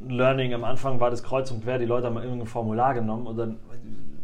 [0.08, 0.54] Learning.
[0.54, 3.58] Am Anfang war das kreuz und quer, die Leute haben irgendein Formular genommen und dann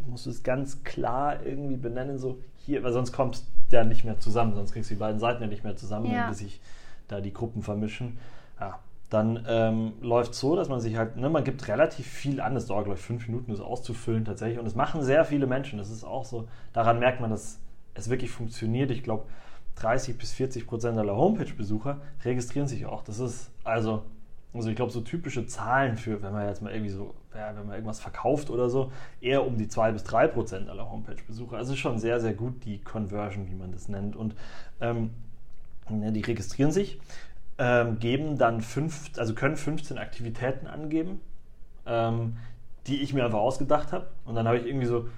[0.07, 4.05] musst du es ganz klar irgendwie benennen, so hier, weil sonst kommst du ja nicht
[4.05, 6.27] mehr zusammen, sonst kriegst du die beiden Seiten ja nicht mehr zusammen, ja.
[6.27, 6.61] wenn sich
[7.09, 8.19] da die Gruppen vermischen.
[8.61, 12.41] Ja, dann ähm, läuft es so, dass man sich halt, ne, man gibt relativ viel
[12.41, 12.57] an.
[12.57, 14.59] Es dauert, glaube ich, fünf Minuten, das auszufüllen tatsächlich.
[14.59, 15.79] Und es machen sehr viele Menschen.
[15.79, 17.61] Das ist auch so, daran merkt man, dass
[17.95, 18.91] es wirklich funktioniert.
[18.91, 19.25] Ich glaube,
[19.77, 23.05] 30 bis 40 Prozent aller Homepage-Besucher registrieren sich auch.
[23.05, 24.03] Das ist also,
[24.55, 27.67] also ich glaube, so typische Zahlen für, wenn man jetzt mal irgendwie so, ja, wenn
[27.67, 31.57] man irgendwas verkauft oder so, eher um die 2 bis 3 Prozent aller Homepage-Besucher.
[31.57, 34.17] Also schon sehr, sehr gut die Conversion, wie man das nennt.
[34.17, 34.35] Und
[34.81, 35.11] ähm,
[35.91, 36.99] ja, die registrieren sich
[37.59, 41.21] ähm, geben dann fünf, also können 15 Aktivitäten angeben,
[41.87, 42.37] ähm,
[42.87, 44.09] die ich mir einfach ausgedacht habe.
[44.25, 45.09] Und dann habe ich irgendwie so,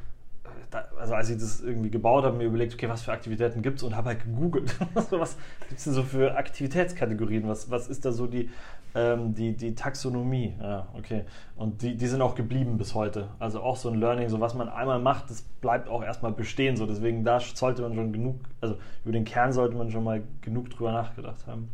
[0.72, 3.78] äh, also als ich das irgendwie gebaut habe, mir überlegt, okay, was für Aktivitäten gibt
[3.78, 4.74] es und habe halt gegoogelt.
[4.94, 5.36] was
[5.68, 7.48] gibt es denn so für Aktivitätskategorien?
[7.48, 8.50] Was, was ist da so die,
[8.94, 10.54] ähm, die, die Taxonomie?
[10.60, 11.24] Ja, okay.
[11.56, 13.28] Und die, die sind auch geblieben bis heute.
[13.38, 16.76] Also auch so ein Learning, so was man einmal macht, das bleibt auch erstmal bestehen.
[16.76, 20.22] So deswegen da sollte man schon genug, also über den Kern sollte man schon mal
[20.40, 21.68] genug drüber nachgedacht haben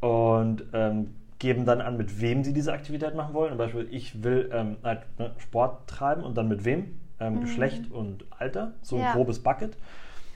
[0.00, 3.50] und ähm, geben dann an, mit wem sie diese Aktivität machen wollen.
[3.50, 6.98] Zum Beispiel, ich will ähm, halt, ne, Sport treiben und dann mit wem?
[7.18, 7.40] Ähm, mhm.
[7.40, 9.12] Geschlecht und Alter, so ein ja.
[9.12, 9.76] grobes Bucket.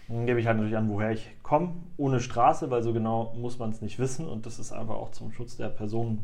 [0.08, 3.58] Dann gebe ich halt natürlich an, woher ich komme, ohne Straße, weil so genau muss
[3.58, 6.18] man es nicht wissen und das ist einfach auch zum Schutz der Person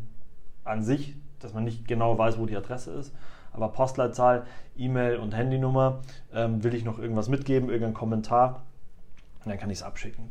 [0.64, 3.14] an sich, dass man nicht genau weiß, wo die Adresse ist.
[3.52, 4.44] Aber Postleitzahl,
[4.76, 8.62] E-Mail und Handynummer ähm, will ich noch irgendwas mitgeben, irgendeinen Kommentar,
[9.44, 10.30] und dann kann ich es abschicken.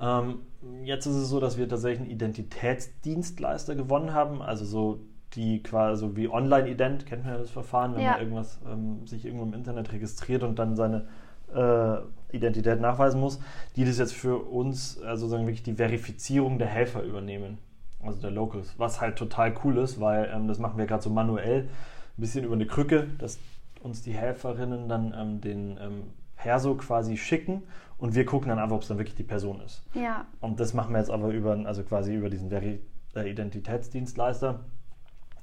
[0.00, 0.40] Ähm,
[0.84, 5.00] jetzt ist es so, dass wir tatsächlich einen Identitätsdienstleister gewonnen haben, also so
[5.36, 8.12] die quasi wie Online-Ident, kennt man ja das Verfahren, wenn ja.
[8.12, 11.06] man irgendwas ähm, sich irgendwo im Internet registriert und dann seine
[11.54, 11.96] äh,
[12.34, 13.40] Identität nachweisen muss,
[13.76, 17.58] die das jetzt für uns also sozusagen wirklich die Verifizierung der Helfer übernehmen,
[18.02, 21.10] also der Locals, was halt total cool ist, weil ähm, das machen wir gerade so
[21.10, 23.38] manuell, ein bisschen über eine Krücke, dass
[23.82, 26.02] uns die Helferinnen dann ähm, den ähm,
[26.36, 27.62] Perso quasi schicken
[27.98, 29.82] und wir gucken dann einfach, ob es dann wirklich die Person ist.
[29.94, 30.26] Ja.
[30.40, 32.80] Und das machen wir jetzt aber über, also quasi über diesen Veri
[33.14, 34.60] äh, Identitätsdienstleister.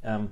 [0.04, 0.30] Ähm,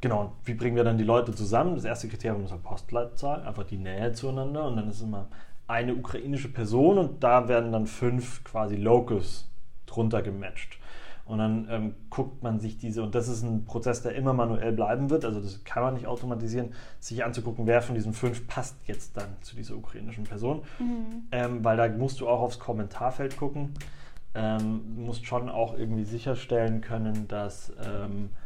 [0.00, 1.74] genau, wie bringen wir dann die Leute zusammen?
[1.74, 5.28] Das erste Kriterium ist halt Postleitzahl, einfach die Nähe zueinander und dann ist immer
[5.66, 9.48] eine ukrainische Person und da werden dann fünf quasi Locals
[9.86, 10.78] drunter gematcht.
[11.24, 14.70] Und dann ähm, guckt man sich diese, und das ist ein Prozess, der immer manuell
[14.72, 18.76] bleiben wird, also das kann man nicht automatisieren, sich anzugucken, wer von diesen fünf passt
[18.86, 20.62] jetzt dann zu dieser ukrainischen Person.
[20.78, 21.24] Mhm.
[21.32, 23.74] Ähm, weil da musst du auch aufs Kommentarfeld gucken.
[24.36, 28.45] Ähm, du musst schon auch irgendwie sicherstellen können, dass ähm, äh,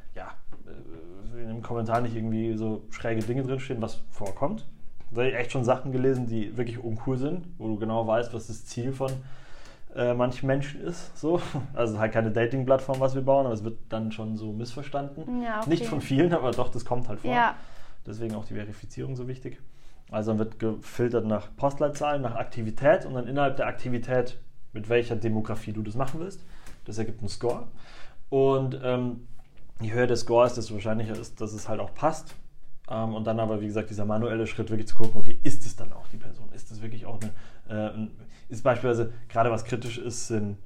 [1.34, 4.66] in dem Kommentar nicht irgendwie so schräge Dinge drinstehen, was vorkommt.
[5.10, 8.32] Da habe ich echt schon Sachen gelesen, die wirklich uncool sind, wo du genau weißt,
[8.32, 9.10] was das Ziel von
[9.94, 11.16] äh, manchen Menschen ist.
[11.18, 11.40] So.
[11.74, 15.42] Also halt keine Dating-Plattform, was wir bauen, aber es wird dann schon so missverstanden.
[15.42, 15.70] Ja, okay.
[15.70, 17.32] Nicht von vielen, aber doch, das kommt halt vor.
[17.32, 17.56] Ja.
[18.06, 19.58] Deswegen auch die Verifizierung so wichtig.
[20.10, 24.38] Also dann wird gefiltert nach Postleitzahlen, nach Aktivität und dann innerhalb der Aktivität,
[24.72, 26.44] mit welcher Demografie du das machen willst.
[26.84, 27.68] Das ergibt einen Score.
[28.28, 29.26] Und ähm,
[29.80, 32.34] je höher der Score ist, desto wahrscheinlicher ist, dass es halt auch passt.
[32.88, 35.76] Ähm, und dann aber, wie gesagt, dieser manuelle Schritt wirklich zu gucken, okay, ist es
[35.76, 36.50] dann auch die Person?
[36.52, 37.18] Ist es wirklich auch
[37.68, 38.08] eine, äh,
[38.48, 40.58] ist beispielsweise, gerade was kritisch ist, sind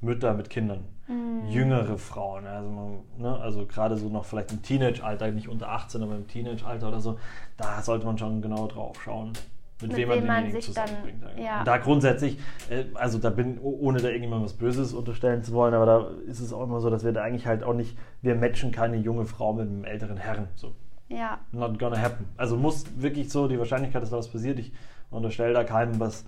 [0.00, 1.48] Mütter mit Kindern, mhm.
[1.48, 6.14] jüngere Frauen, also, ne, also gerade so noch vielleicht im Teenage-Alter, nicht unter 18, aber
[6.14, 7.18] im Teenage-Alter oder so,
[7.56, 9.32] da sollte man schon genau drauf schauen,
[9.80, 11.22] mit, mit wem man denjenigen zusammenbringt.
[11.22, 11.64] Dann, ja.
[11.64, 12.38] Da grundsätzlich,
[12.68, 16.40] äh, also da bin, ohne da irgendjemand was Böses unterstellen zu wollen, aber da ist
[16.40, 19.24] es auch immer so, dass wir da eigentlich halt auch nicht, wir matchen keine junge
[19.24, 20.48] Frau mit einem älteren Herrn.
[20.54, 20.74] So.
[21.08, 21.38] Ja.
[21.52, 22.26] Not gonna happen.
[22.36, 24.72] Also muss wirklich so, die Wahrscheinlichkeit, dass da was passiert, ich
[25.10, 26.24] unterstelle da keinem was,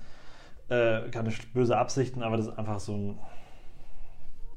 [0.68, 3.18] äh, keine böse Absichten, aber das ist einfach so ein.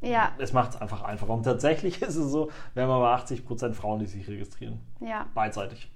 [0.01, 0.33] Ja.
[0.37, 1.33] Es macht es einfach einfacher.
[1.33, 4.79] Und tatsächlich ist es so, wir haben aber 80% Frauen, die sich registrieren.
[4.99, 5.27] Ja.
[5.33, 5.92] Beidseitig.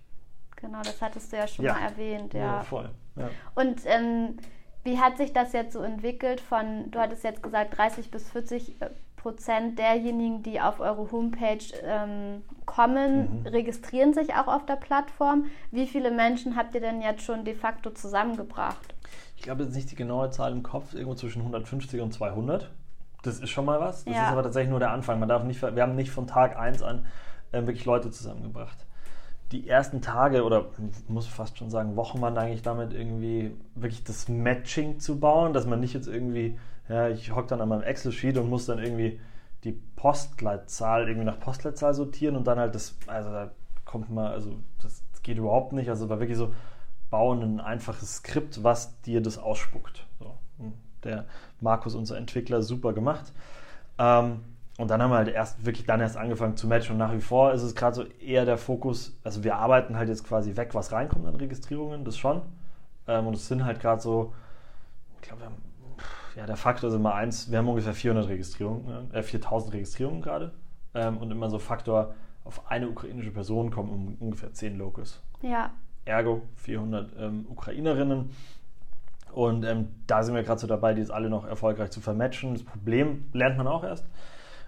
[0.58, 1.74] Genau, das hattest du ja schon ja.
[1.74, 2.34] mal erwähnt.
[2.34, 2.90] Ja, ja voll.
[3.16, 3.30] Ja.
[3.56, 4.38] Und ähm,
[4.84, 8.82] wie hat sich das jetzt so entwickelt von, du hattest jetzt gesagt, 30 bis 40
[8.82, 13.48] äh, Prozent derjenigen, die auf eure Homepage ähm, kommen, mhm.
[13.48, 15.46] registrieren sich auch auf der Plattform.
[15.72, 18.96] Wie viele Menschen habt ihr denn jetzt schon de facto zusammengebracht?
[19.36, 22.72] Ich glaube jetzt nicht die genaue Zahl im Kopf, irgendwo zwischen 150 und 200.
[23.24, 24.06] Das ist schon mal was.
[24.06, 24.24] Das ja.
[24.24, 25.20] ist aber tatsächlich nur der Anfang.
[25.20, 27.06] Man darf nicht, wir haben nicht von Tag 1 an
[27.52, 28.87] äh, wirklich Leute zusammengebracht.
[29.52, 30.66] Die ersten Tage oder
[31.08, 35.66] muss fast schon sagen Wochen waren eigentlich damit irgendwie wirklich das Matching zu bauen, dass
[35.66, 39.20] man nicht jetzt irgendwie, ja, ich hocke dann an meinem Excel-Sheet und muss dann irgendwie
[39.64, 43.52] die Postleitzahl irgendwie nach Postleitzahl sortieren und dann halt das, also da
[43.86, 45.90] kommt mal, also das geht überhaupt nicht.
[45.90, 46.54] Also war wirklich so,
[47.10, 50.06] bauen ein einfaches Skript, was dir das ausspuckt.
[50.20, 50.38] So.
[51.04, 51.26] Der
[51.62, 53.32] Markus, unser Entwickler, super gemacht.
[53.98, 54.42] Ähm,
[54.78, 56.94] und dann haben wir halt erst wirklich dann erst angefangen zu matchen.
[56.94, 60.10] Und nach wie vor ist es gerade so eher der Fokus, also wir arbeiten halt
[60.10, 62.42] jetzt quasi weg, was reinkommt an Registrierungen, das schon.
[63.08, 64.34] Ähm, und es sind halt gerade so,
[65.22, 65.42] ich glaube,
[66.36, 70.52] ja, der Faktor ist immer eins, wir haben ungefähr 400 Registrierungen, äh, 4000 Registrierungen gerade.
[70.94, 72.14] Ähm, und immer so Faktor,
[72.46, 75.22] auf eine ukrainische Person kommen ungefähr 10 Locals.
[75.42, 75.72] Ja
[76.08, 78.30] ergo 400 ähm, Ukrainerinnen.
[79.32, 82.54] Und ähm, da sind wir gerade so dabei, die jetzt alle noch erfolgreich zu vermatchen.
[82.54, 84.06] Das Problem lernt man auch erst.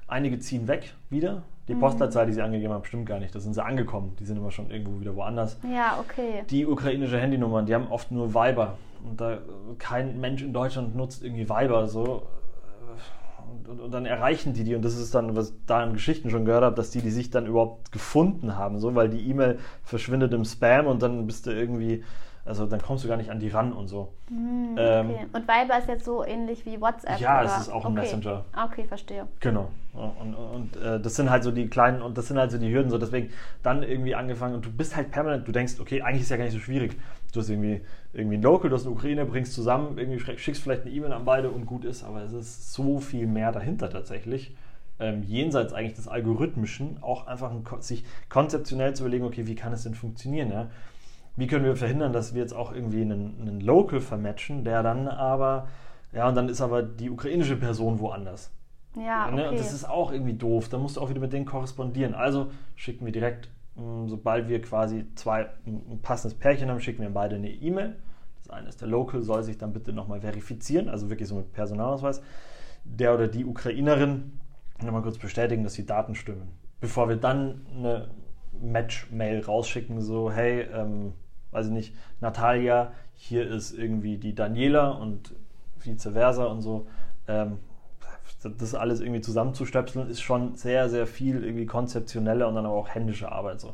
[0.10, 1.44] Einige ziehen weg wieder.
[1.68, 1.82] Die mhm.
[1.82, 3.34] Postleitzahl, die sie angegeben haben, stimmt gar nicht.
[3.34, 4.16] Da sind sie angekommen.
[4.20, 5.60] Die sind immer schon irgendwo wieder woanders.
[5.64, 6.44] Ja, okay.
[6.50, 8.78] Die ukrainische Handynummern, die haben oft nur Viber.
[9.08, 9.38] Und da
[9.78, 11.88] kein Mensch in Deutschland nutzt irgendwie Viber.
[11.88, 12.24] So
[13.68, 16.30] und, und, dann erreichen die die und das ist dann, was ich da in Geschichten
[16.30, 19.60] schon gehört habe, dass die die sich dann überhaupt gefunden haben, so, weil die E-Mail
[19.84, 22.04] verschwindet im Spam und dann bist du irgendwie,
[22.46, 24.14] also dann kommst du gar nicht an die ran und so.
[24.28, 24.76] Okay.
[24.78, 27.20] ähm, und Viber ist jetzt so ähnlich wie WhatsApp?
[27.20, 27.46] Ja, oder?
[27.46, 28.02] es ist auch ein okay.
[28.02, 28.46] Messenger.
[28.66, 29.28] Okay, verstehe.
[29.40, 29.70] Genau.
[29.94, 32.58] Und, und, und äh, das sind halt so die kleinen und das sind halt so
[32.58, 33.30] die Hürden, so deswegen
[33.64, 36.46] dann irgendwie angefangen und du bist halt permanent, du denkst, okay, eigentlich ist ja gar
[36.46, 36.96] nicht so schwierig.
[37.34, 37.82] Du hast irgendwie,
[38.14, 41.26] irgendwie ein Local, du hast eine Ukraine, bringst zusammen, irgendwie schickst vielleicht eine E-Mail an
[41.26, 44.56] beide und gut ist, aber es ist so viel mehr dahinter tatsächlich.
[45.00, 49.72] Ähm, jenseits eigentlich des Algorithmischen, auch einfach ein, sich konzeptionell zu überlegen, okay, wie kann
[49.72, 50.52] es denn funktionieren?
[50.52, 50.70] Ja?
[51.40, 55.08] Wie können wir verhindern, dass wir jetzt auch irgendwie einen, einen Local vermatchen, der dann
[55.08, 55.68] aber,
[56.12, 58.52] ja, und dann ist aber die ukrainische Person woanders.
[58.96, 59.36] Ja, okay.
[59.36, 59.50] Ne?
[59.50, 60.70] Und das ist auch irgendwie doof.
[60.70, 62.14] Da musst du auch wieder mit denen korrespondieren.
[62.14, 63.50] Also schicken wir direkt
[64.08, 67.96] sobald wir quasi zwei, ein passendes Pärchen haben, schicken wir beide eine E-Mail.
[68.44, 71.54] Das eine ist der Local, soll sich dann bitte nochmal verifizieren, also wirklich so mit
[71.54, 72.22] Personalausweis.
[72.84, 74.40] Der oder die Ukrainerin
[74.82, 76.50] nochmal kurz bestätigen, dass die Daten stimmen.
[76.80, 78.10] Bevor wir dann eine
[78.60, 81.14] Match-Mail rausschicken, so, hey, ähm,
[81.52, 85.34] weiß ich nicht, Natalia, hier ist irgendwie die Daniela und
[85.80, 86.88] vice versa und so.
[87.28, 87.60] Ähm,
[88.44, 92.90] das alles irgendwie zusammenzustöpseln, ist schon sehr, sehr viel irgendwie konzeptionelle und dann aber auch
[92.90, 93.74] händische Arbeit so.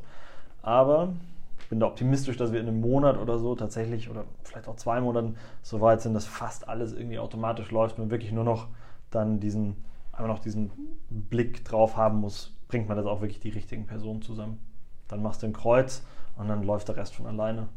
[0.62, 1.14] Aber
[1.60, 4.76] ich bin da optimistisch, dass wir in einem Monat oder so tatsächlich oder vielleicht auch
[4.78, 8.68] zwei Monaten so weit sind, dass fast alles irgendwie automatisch läuft und wirklich nur noch
[9.12, 9.76] dann diesen,
[10.12, 10.72] einfach noch diesen
[11.10, 14.60] Blick drauf haben muss, bringt man das auch wirklich die richtigen Personen zusammen.
[15.08, 16.04] dann machst du ein Kreuz
[16.38, 17.68] und dann läuft der Rest von alleine.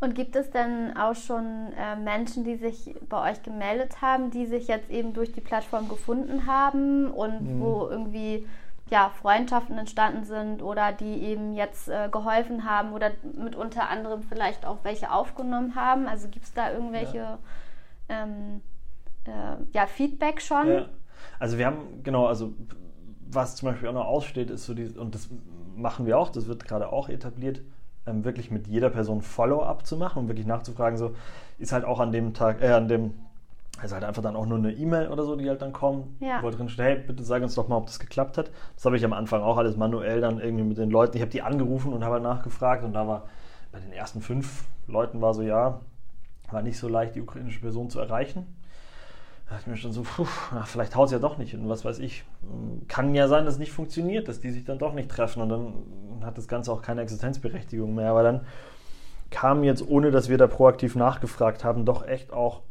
[0.00, 4.46] Und gibt es denn auch schon äh, Menschen, die sich bei euch gemeldet haben, die
[4.46, 7.60] sich jetzt eben durch die Plattform gefunden haben und mhm.
[7.60, 8.44] wo irgendwie
[8.90, 14.22] ja, Freundschaften entstanden sind oder die eben jetzt äh, geholfen haben oder mit unter anderem
[14.24, 16.08] vielleicht auch welche aufgenommen haben?
[16.08, 17.38] Also gibt es da irgendwelche ja.
[18.08, 18.60] Ähm,
[19.24, 20.68] äh, ja, Feedback schon?
[20.68, 20.86] Ja.
[21.38, 22.52] Also wir haben, genau, also
[23.30, 25.28] was zum Beispiel auch noch aussteht, ist so die, und das
[25.76, 27.60] machen wir auch, das wird gerade auch etabliert,
[28.06, 31.14] ähm, wirklich mit jeder Person Follow-up zu machen und wirklich nachzufragen, so
[31.58, 33.14] ist halt auch an dem Tag, äh, an dem,
[33.80, 36.42] also halt einfach dann auch nur eine E-Mail oder so, die halt dann kommt, ja.
[36.42, 38.50] wo drin steht, hey, bitte sag uns doch mal, ob das geklappt hat.
[38.74, 41.30] Das habe ich am Anfang auch alles manuell dann irgendwie mit den Leuten, ich habe
[41.30, 43.28] die angerufen und habe halt nachgefragt und da war
[43.70, 45.80] bei den ersten fünf Leuten war so, ja,
[46.50, 48.46] war nicht so leicht, die ukrainische Person zu erreichen.
[49.52, 50.26] Da dachte ich mir schon so, puh,
[50.64, 52.24] vielleicht haut es ja doch nicht hin, was weiß ich.
[52.88, 55.50] Kann ja sein, dass es nicht funktioniert, dass die sich dann doch nicht treffen und
[55.50, 58.08] dann hat das Ganze auch keine Existenzberechtigung mehr.
[58.08, 58.46] Aber dann
[59.28, 62.62] kam jetzt, ohne dass wir da proaktiv nachgefragt haben, doch echt auch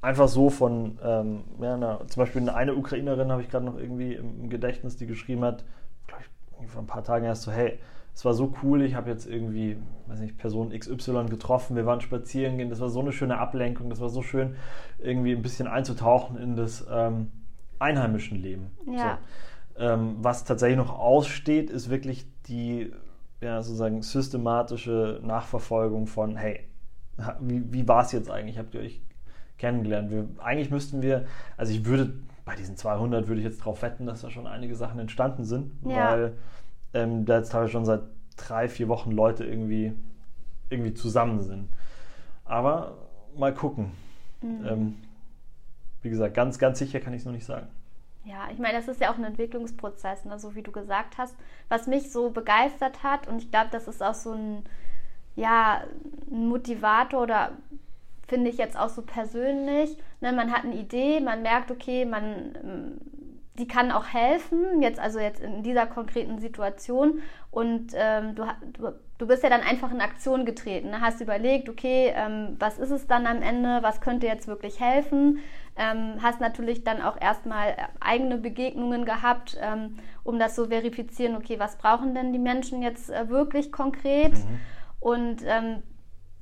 [0.00, 4.14] einfach so von, ähm, ja, na, zum Beispiel eine Ukrainerin habe ich gerade noch irgendwie
[4.14, 5.62] im Gedächtnis, die geschrieben hat,
[6.06, 6.22] glaube
[6.62, 7.78] ich, vor ein paar Tagen erst so, hey,
[8.14, 12.00] es war so cool, ich habe jetzt irgendwie, weiß nicht, Person XY getroffen, wir waren
[12.00, 14.54] spazieren gehen, das war so eine schöne Ablenkung, das war so schön,
[15.00, 17.32] irgendwie ein bisschen einzutauchen in das ähm,
[17.80, 18.70] einheimischen Leben.
[18.86, 19.18] Ja.
[19.76, 19.84] So.
[19.84, 22.92] Ähm, was tatsächlich noch aussteht, ist wirklich die
[23.40, 26.60] ja, sozusagen systematische Nachverfolgung von, hey,
[27.40, 28.58] wie, wie war es jetzt eigentlich?
[28.58, 29.02] Habt ihr euch
[29.58, 30.10] kennengelernt?
[30.10, 32.12] Wir, eigentlich müssten wir, also ich würde,
[32.44, 35.72] bei diesen 200 würde ich jetzt darauf wetten, dass da schon einige Sachen entstanden sind,
[35.84, 36.12] ja.
[36.12, 36.32] weil
[36.94, 38.02] ähm, da jetzt teilweise schon seit
[38.36, 39.92] drei, vier Wochen Leute irgendwie,
[40.70, 41.68] irgendwie zusammen sind.
[42.44, 42.98] Aber
[43.36, 43.92] mal gucken.
[44.40, 44.66] Mhm.
[44.66, 44.96] Ähm,
[46.02, 47.66] wie gesagt, ganz, ganz sicher kann ich es noch nicht sagen.
[48.24, 50.38] Ja, ich meine, das ist ja auch ein Entwicklungsprozess, ne?
[50.38, 51.36] so wie du gesagt hast.
[51.68, 54.64] Was mich so begeistert hat, und ich glaube, das ist auch so ein,
[55.36, 55.84] ja,
[56.30, 57.52] ein Motivator oder
[58.26, 59.96] finde ich jetzt auch so persönlich.
[60.20, 60.32] Ne?
[60.32, 62.98] Man hat eine Idee, man merkt, okay, man
[63.58, 67.20] die kann auch helfen, jetzt also jetzt in dieser konkreten Situation.
[67.52, 68.44] Und ähm, du,
[69.18, 71.00] du, bist ja dann einfach in Aktion getreten, ne?
[71.00, 75.38] hast überlegt, okay, ähm, was ist es dann am Ende, was könnte jetzt wirklich helfen?
[75.76, 81.60] Ähm, hast natürlich dann auch erstmal eigene Begegnungen gehabt, ähm, um das so verifizieren, okay,
[81.60, 84.34] was brauchen denn die Menschen jetzt äh, wirklich konkret?
[84.34, 84.60] Mhm.
[84.98, 85.82] Und ähm,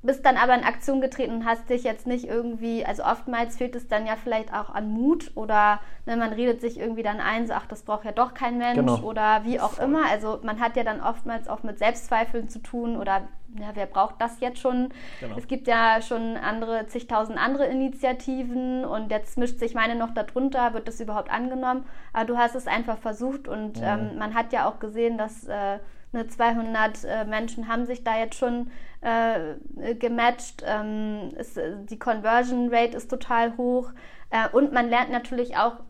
[0.03, 3.77] bist dann aber in Aktion getreten und hast dich jetzt nicht irgendwie, also oftmals fehlt
[3.77, 7.47] es dann ja vielleicht auch an Mut oder ne, man redet sich irgendwie dann ein,
[7.47, 8.99] so ach, das braucht ja doch kein Mensch genau.
[9.03, 10.07] oder wie auch immer.
[10.11, 13.29] Also man hat ja dann oftmals auch mit Selbstzweifeln zu tun oder
[13.61, 14.89] ja, wer braucht das jetzt schon?
[15.21, 15.37] Genau.
[15.37, 20.75] Es gibt ja schon andere, zigtausend andere Initiativen und jetzt mischt sich meine noch darunter,
[20.75, 21.85] wird das überhaupt angenommen?
[22.13, 23.85] Aber du hast es einfach versucht und mhm.
[23.85, 25.79] ähm, man hat ja auch gesehen, dass äh,
[26.13, 30.63] ne, 200 äh, Menschen haben sich da jetzt schon äh, gematcht.
[30.67, 31.59] Ähm, ist,
[31.91, 33.91] die Conversion Rate ist total hoch.
[34.31, 35.81] Äh, und man lernt natürlich auch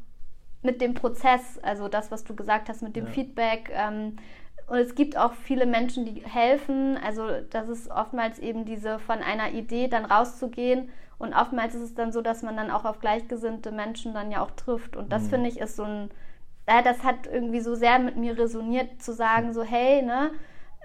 [0.62, 3.12] mit dem Prozess, also das, was du gesagt hast, mit dem ja.
[3.12, 3.70] Feedback.
[3.72, 4.16] Ähm,
[4.72, 6.96] und es gibt auch viele Menschen, die helfen.
[7.04, 10.88] Also das ist oftmals eben diese von einer Idee dann rauszugehen.
[11.18, 14.40] Und oftmals ist es dann so, dass man dann auch auf gleichgesinnte Menschen dann ja
[14.40, 14.96] auch trifft.
[14.96, 15.28] Und das mhm.
[15.28, 16.10] finde ich ist so ein,
[16.64, 20.30] das hat irgendwie so sehr mit mir resoniert, zu sagen, so hey, ne,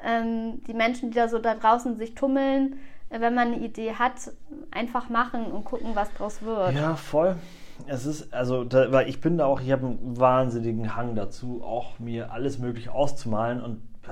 [0.04, 2.78] ähm, die Menschen, die da so da draußen sich tummeln,
[3.10, 4.34] äh, wenn man eine Idee hat,
[4.70, 6.74] einfach machen und gucken, was draus wird.
[6.74, 7.38] Ja, voll.
[7.86, 11.62] Es ist, also, da, weil ich bin da auch, ich habe einen wahnsinnigen Hang dazu,
[11.64, 14.10] auch mir alles Mögliche auszumalen und äh,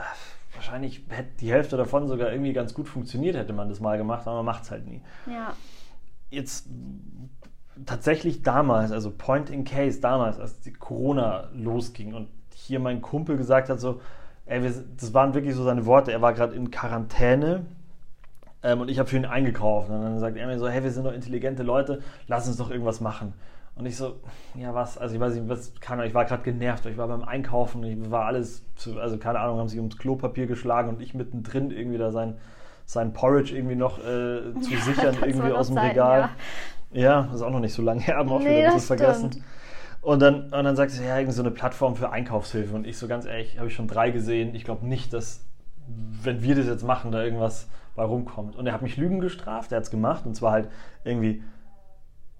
[0.53, 4.27] wahrscheinlich hätte die Hälfte davon sogar irgendwie ganz gut funktioniert, hätte man das mal gemacht,
[4.27, 5.01] aber man macht es halt nie.
[5.25, 5.53] Ja.
[6.29, 6.67] Jetzt
[7.85, 13.37] tatsächlich damals, also Point in Case damals, als die Corona losging und hier mein Kumpel
[13.37, 14.01] gesagt hat, so,
[14.45, 16.11] ey, wir, das waren wirklich so seine Worte.
[16.11, 17.65] Er war gerade in Quarantäne
[18.63, 19.89] ähm, und ich habe für ihn eingekauft.
[19.89, 22.69] Und dann sagt er mir so, hey, wir sind doch intelligente Leute, lass uns doch
[22.69, 23.33] irgendwas machen.
[23.77, 24.15] Und ich so,
[24.53, 24.97] ja, was?
[24.97, 28.09] Also ich weiß nicht, was kann ich war gerade genervt, ich war beim Einkaufen, ich
[28.09, 31.97] war alles, zu, also keine Ahnung, haben sich ums Klopapier geschlagen und ich mittendrin irgendwie
[31.97, 32.37] da sein,
[32.85, 36.29] sein Porridge irgendwie noch äh, zu ja, sichern, irgendwie aus dem sein, Regal.
[36.91, 37.01] Ja.
[37.01, 37.21] ja.
[37.23, 39.43] das ist auch noch nicht so lange her, haben auch nee, wieder das vergessen.
[40.01, 42.75] Und dann, und dann sagt sie, ja, irgendwie so eine Plattform für Einkaufshilfe.
[42.75, 44.53] Und ich so ganz ehrlich, habe ich schon drei gesehen.
[44.53, 45.43] Ich glaube nicht, dass,
[45.87, 48.55] wenn wir das jetzt machen, da irgendwas bei rumkommt.
[48.55, 50.27] Und er hat mich Lügen gestraft, er hat es gemacht.
[50.27, 50.69] Und zwar halt
[51.03, 51.41] irgendwie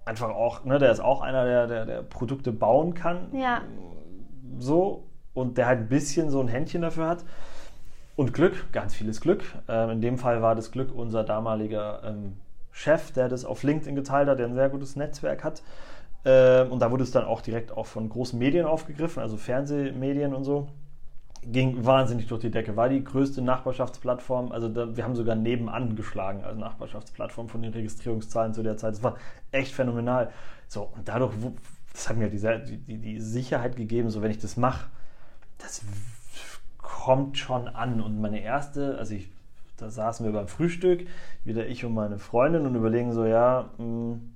[0.06, 3.28] einfach auch, ne, der ist auch einer, der, der, der Produkte bauen kann.
[3.32, 3.60] Ja.
[4.58, 5.02] So.
[5.34, 7.24] Und der halt ein bisschen so ein Händchen dafür hat.
[8.14, 9.44] Und Glück, ganz vieles Glück.
[9.68, 12.38] Ähm, in dem Fall war das Glück unser damaliger ähm,
[12.70, 15.62] Chef, der das auf LinkedIn geteilt hat, der ein sehr gutes Netzwerk hat.
[16.24, 20.34] Ähm, und da wurde es dann auch direkt auch von großen Medien aufgegriffen, also Fernsehmedien
[20.34, 20.68] und so.
[21.52, 22.76] Ging wahnsinnig durch die Decke.
[22.76, 24.52] War die größte Nachbarschaftsplattform.
[24.52, 28.94] Also da, wir haben sogar nebenan geschlagen als Nachbarschaftsplattform von den Registrierungszahlen zu der Zeit.
[28.94, 29.16] Das war
[29.52, 30.30] echt phänomenal.
[30.68, 31.32] So, und dadurch,
[31.92, 34.90] das hat mir die, die, die Sicherheit gegeben, so wenn ich das mache,
[35.58, 35.84] das
[36.78, 38.00] kommt schon an.
[38.00, 39.30] Und meine erste, also ich,
[39.76, 41.06] da saßen wir beim Frühstück,
[41.44, 44.32] wieder ich und meine Freundin und überlegen so, ja, mh, hm,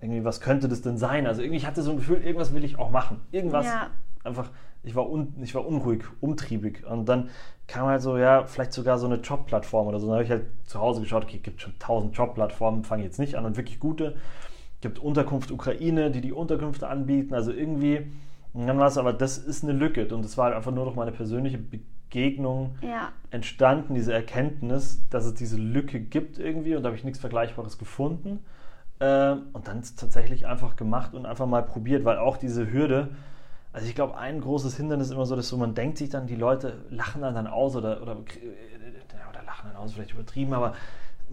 [0.00, 1.26] irgendwie, was könnte das denn sein?
[1.26, 3.20] Also irgendwie, ich hatte so ein Gefühl, irgendwas will ich auch machen.
[3.32, 3.90] Irgendwas ja.
[4.22, 4.50] einfach,
[4.82, 6.86] ich war, un, ich war unruhig, umtriebig.
[6.86, 7.30] Und dann
[7.66, 10.06] kam halt so, ja, vielleicht sogar so eine Jobplattform oder so.
[10.06, 13.36] Dann habe ich halt zu Hause geschaut, okay, gibt schon tausend Jobplattformen, fange jetzt nicht
[13.36, 14.16] an und wirklich gute.
[14.80, 17.34] Gibt Unterkunft Ukraine, die die Unterkünfte anbieten.
[17.34, 18.10] Also irgendwie,
[18.52, 20.06] und dann war es aber, das ist eine Lücke.
[20.14, 23.12] Und das war halt einfach nur noch meine persönliche Begegnung ja.
[23.30, 26.76] entstanden, diese Erkenntnis, dass es diese Lücke gibt irgendwie.
[26.76, 28.40] Und da habe ich nichts Vergleichbares gefunden.
[29.00, 33.10] Ähm, und dann tatsächlich einfach gemacht und einfach mal probiert, weil auch diese Hürde,
[33.72, 36.26] also ich glaube, ein großes Hindernis ist immer so, dass so man denkt sich dann,
[36.26, 40.74] die Leute lachen dann, dann aus oder, oder, oder lachen dann aus, vielleicht übertrieben, aber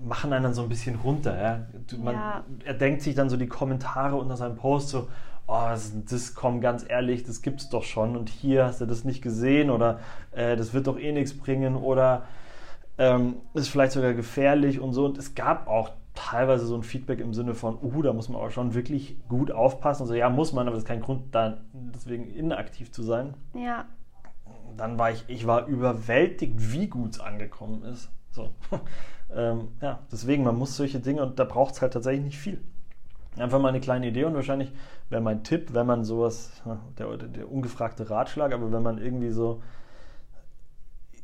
[0.04, 1.42] machen einen dann so ein bisschen runter.
[1.42, 1.66] Ja?
[1.98, 2.44] Man, ja.
[2.66, 5.08] Er denkt sich dann so die Kommentare unter seinem Post so,
[5.48, 9.06] oh, das, das komm ganz ehrlich, das gibt's doch schon und hier hast du das
[9.06, 10.00] nicht gesehen oder
[10.32, 12.24] äh, das wird doch eh nichts bringen oder
[12.98, 15.06] ähm, ist vielleicht sogar gefährlich und so.
[15.06, 18.40] Und es gab auch teilweise so ein Feedback im Sinne von, uh, da muss man
[18.40, 20.04] aber schon wirklich gut aufpassen.
[20.04, 23.36] Also ja, muss man, aber das ist kein Grund, da deswegen inaktiv zu sein.
[23.54, 23.86] Ja.
[24.78, 28.10] Dann war ich, ich war überwältigt, wie gut es angekommen ist.
[28.32, 28.50] So.
[29.36, 32.62] ähm, ja, deswegen, man muss solche Dinge und da braucht es halt tatsächlich nicht viel.
[33.38, 34.72] Einfach mal eine kleine Idee und wahrscheinlich
[35.10, 36.62] wäre mein Tipp, wenn man sowas,
[36.98, 39.62] der, der ungefragte Ratschlag, aber wenn man irgendwie so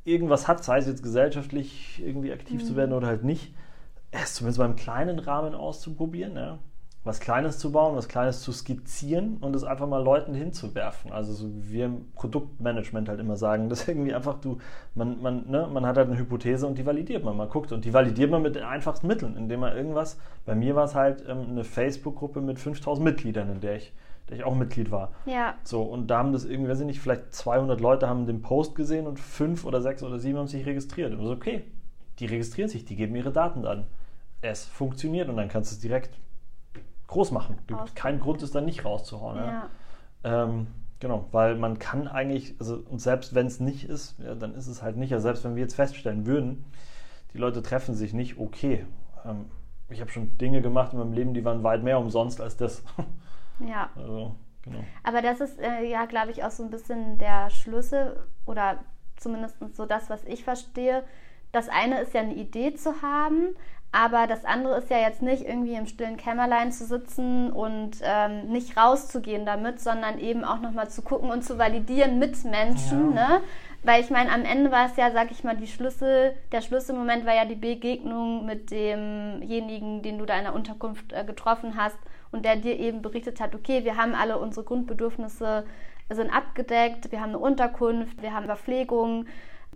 [0.03, 2.65] irgendwas hat, sei es jetzt gesellschaftlich irgendwie aktiv mhm.
[2.65, 3.53] zu werden oder halt nicht,
[4.11, 6.59] es zumindest mal im kleinen Rahmen auszuprobieren, ja?
[7.03, 11.11] was Kleines zu bauen, was Kleines zu skizzieren und es einfach mal Leuten hinzuwerfen.
[11.11, 14.59] Also so wie wir im Produktmanagement halt immer sagen, dass irgendwie einfach du,
[14.93, 17.85] man, man, ne, man hat halt eine Hypothese und die validiert man, man guckt und
[17.85, 21.23] die validiert man mit den einfachsten Mitteln, indem man irgendwas, bei mir war es halt
[21.27, 23.93] ähm, eine Facebook-Gruppe mit 5000 Mitgliedern, in der ich
[24.29, 25.11] der ich auch Mitglied war.
[25.25, 25.55] Ja.
[25.63, 28.75] So, und da haben das irgendwie, weiß ich nicht, vielleicht 200 Leute haben den Post
[28.75, 31.11] gesehen und fünf oder sechs oder sieben haben sich registriert.
[31.11, 31.63] Und das ist okay.
[32.19, 33.87] Die registrieren sich, die geben ihre Daten an
[34.41, 36.17] es funktioniert und dann kannst du es direkt
[37.07, 37.59] groß machen.
[37.67, 39.37] Du, kein Grund ist dann nicht rauszuhauen.
[39.37, 39.69] Ja.
[40.23, 40.43] Ja.
[40.43, 40.67] Ähm,
[40.99, 44.67] genau, weil man kann eigentlich, also und selbst wenn es nicht ist, ja, dann ist
[44.67, 45.13] es halt nicht.
[45.13, 46.65] Also selbst wenn wir jetzt feststellen würden,
[47.33, 48.85] die Leute treffen sich nicht, okay.
[49.25, 49.45] Ähm,
[49.89, 52.83] ich habe schon Dinge gemacht in meinem Leben, die waren weit mehr umsonst als das.
[53.67, 53.91] Ja.
[53.95, 54.83] Also, genau.
[55.03, 58.17] Aber das ist äh, ja, glaube ich, auch so ein bisschen der Schlüssel
[58.47, 58.79] oder
[59.17, 61.03] zumindest so das, was ich verstehe.
[61.51, 63.55] Das eine ist ja eine Idee zu haben,
[63.91, 68.47] aber das andere ist ja jetzt nicht irgendwie im stillen Kämmerlein zu sitzen und ähm,
[68.47, 73.15] nicht rauszugehen damit, sondern eben auch nochmal zu gucken und zu validieren mit Menschen.
[73.15, 73.27] Ja.
[73.27, 73.41] Ne?
[73.83, 77.25] Weil ich meine, am Ende war es ja, sag ich mal, die Schlüssel, der Schlüsselmoment
[77.25, 81.97] war ja die Begegnung mit demjenigen, den du da in der Unterkunft äh, getroffen hast
[82.31, 85.65] und der dir eben berichtet hat, okay, wir haben alle unsere Grundbedürfnisse
[86.09, 89.25] sind abgedeckt, wir haben eine Unterkunft, wir haben Verpflegung,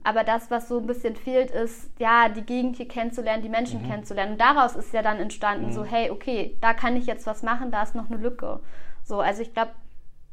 [0.05, 3.81] aber das, was so ein bisschen fehlt, ist, ja, die Gegend hier kennenzulernen, die Menschen
[3.81, 3.87] mhm.
[3.87, 4.33] kennenzulernen.
[4.33, 5.71] Und daraus ist ja dann entstanden, mhm.
[5.73, 8.59] so, hey, okay, da kann ich jetzt was machen, da ist noch eine Lücke.
[9.03, 9.71] So, also ich glaube,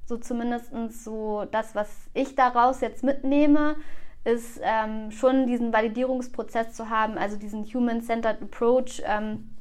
[0.04, 3.76] so zumindest so das, was ich daraus jetzt mitnehme,
[4.24, 9.56] ist ähm, schon diesen Validierungsprozess zu haben, also diesen Human-Centered Approach ähm,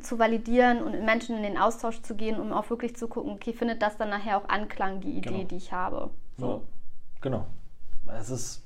[0.00, 3.32] zu validieren und mit Menschen in den Austausch zu gehen, um auch wirklich zu gucken,
[3.32, 5.44] okay, findet das dann nachher auch Anklang, die Idee, genau.
[5.44, 6.10] die ich habe.
[6.38, 6.46] So.
[6.46, 6.60] Ja,
[7.20, 7.46] genau.
[8.18, 8.62] Es ist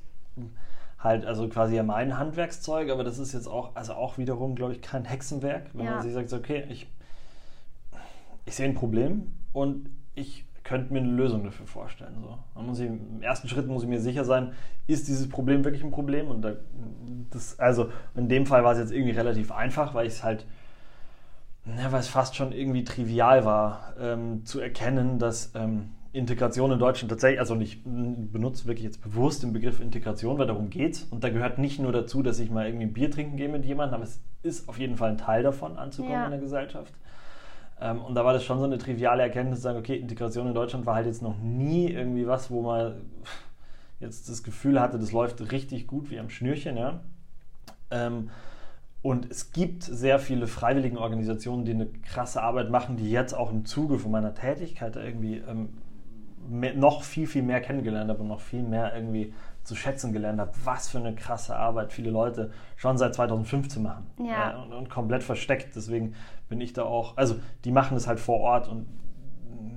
[1.04, 4.72] halt, also quasi ja mein Handwerkszeug, aber das ist jetzt auch, also auch wiederum, glaube
[4.72, 5.92] ich, kein Hexenwerk, wenn ja.
[5.92, 6.88] man sich sagt, okay, ich,
[8.46, 12.16] ich sehe ein Problem und ich könnte mir eine Lösung dafür vorstellen.
[12.22, 12.38] So.
[12.54, 14.52] Man muss ich, Im ersten Schritt muss ich mir sicher sein,
[14.86, 16.28] ist dieses Problem wirklich ein Problem?
[16.28, 16.54] Und da,
[17.30, 20.46] das, also in dem Fall war es jetzt irgendwie relativ einfach, weil ich es halt,
[21.66, 26.78] ja, weil es fast schon irgendwie trivial war, ähm, zu erkennen, dass ähm, Integration in
[26.78, 31.24] Deutschland tatsächlich, also ich benutze wirklich jetzt bewusst den Begriff Integration, weil darum geht Und
[31.24, 33.96] da gehört nicht nur dazu, dass ich mal irgendwie ein Bier trinken gehe mit jemandem,
[33.96, 36.24] aber es ist auf jeden Fall ein Teil davon, anzukommen ja.
[36.24, 36.94] in der Gesellschaft.
[37.80, 40.54] Ähm, und da war das schon so eine triviale Erkenntnis, zu sagen, okay, Integration in
[40.54, 43.02] Deutschland war halt jetzt noch nie irgendwie was, wo man
[43.98, 47.00] jetzt das Gefühl hatte, das läuft richtig gut wie am Schnürchen, ja.
[47.90, 48.30] Ähm,
[49.02, 53.50] und es gibt sehr viele freiwillige Organisationen, die eine krasse Arbeit machen, die jetzt auch
[53.50, 55.70] im Zuge von meiner Tätigkeit irgendwie ähm,
[56.48, 59.32] mehr, noch viel, viel mehr kennengelernt habe und noch viel mehr irgendwie
[59.64, 64.06] zu schätzen gelernt habe, was für eine krasse Arbeit viele Leute schon seit 2015 machen.
[64.18, 64.52] Ja.
[64.52, 65.74] Äh, und, und, komplett versteckt.
[65.74, 66.14] Deswegen
[66.48, 68.86] bin ich da auch, also die machen es halt vor Ort und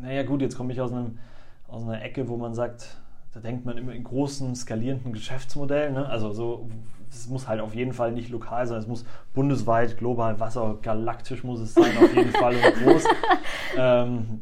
[0.01, 1.19] naja gut, jetzt komme ich aus, einem,
[1.67, 2.97] aus einer Ecke, wo man sagt,
[3.33, 5.93] da denkt man immer in großen, skalierenden Geschäftsmodellen.
[5.93, 6.07] Ne?
[6.07, 6.69] Also so,
[7.09, 11.43] es muss halt auf jeden Fall nicht lokal sein, es muss bundesweit, global, Wasser, galaktisch
[11.43, 13.03] muss es sein, auf jeden Fall und groß.
[13.77, 14.41] ähm,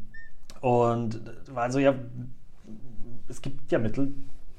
[0.66, 1.20] und
[1.54, 1.94] also ja,
[3.28, 4.12] es gibt ja Mittel,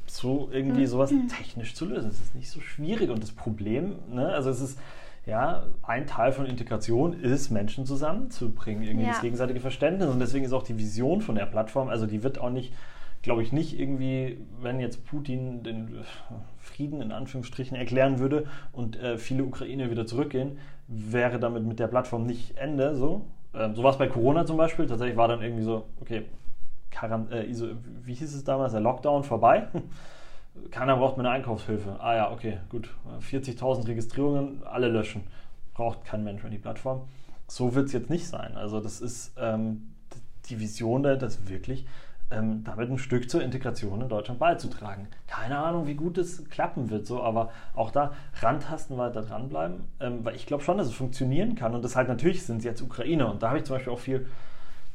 [0.06, 0.88] so irgendwie mhm.
[0.88, 2.10] sowas technisch zu lösen.
[2.10, 4.80] Es ist nicht so schwierig und das Problem, ne, also es ist
[5.26, 9.12] ja, ein Teil von Integration ist, Menschen zusammenzubringen, irgendwie ja.
[9.12, 10.08] das gegenseitige Verständnis.
[10.08, 12.74] Und deswegen ist auch die Vision von der Plattform, also die wird auch nicht,
[13.22, 16.06] glaube ich, nicht irgendwie, wenn jetzt Putin den
[16.58, 21.88] Frieden in Anführungsstrichen erklären würde und äh, viele Ukrainer wieder zurückgehen, wäre damit mit der
[21.88, 22.96] Plattform nicht Ende.
[22.96, 24.88] So, ähm, so war es bei Corona zum Beispiel.
[24.88, 26.26] Tatsächlich war dann irgendwie so, okay,
[26.92, 27.46] Quarant äh,
[28.04, 29.68] wie hieß es damals, der Lockdown vorbei.
[30.72, 31.98] Keiner braucht mehr eine Einkaufshilfe.
[32.00, 32.90] Ah ja, okay, gut.
[33.30, 35.24] 40.000 Registrierungen, alle löschen.
[35.74, 37.08] Braucht kein Mensch mehr die Plattform.
[37.48, 38.58] So wird es jetzt nicht sein.
[38.58, 39.94] Also das ist ähm,
[40.46, 41.86] die Vision, das wirklich
[42.32, 45.08] ähm, damit ein Stück zur Integration in Deutschland beizutragen.
[45.28, 50.26] Keine Ahnung, wie gut es klappen wird, so, aber auch da rantasten weiter dranbleiben, ähm,
[50.26, 53.32] weil ich glaube schon, dass es funktionieren kann und das halt natürlich sind jetzt Ukrainer
[53.32, 54.28] und da habe ich zum Beispiel auch viel,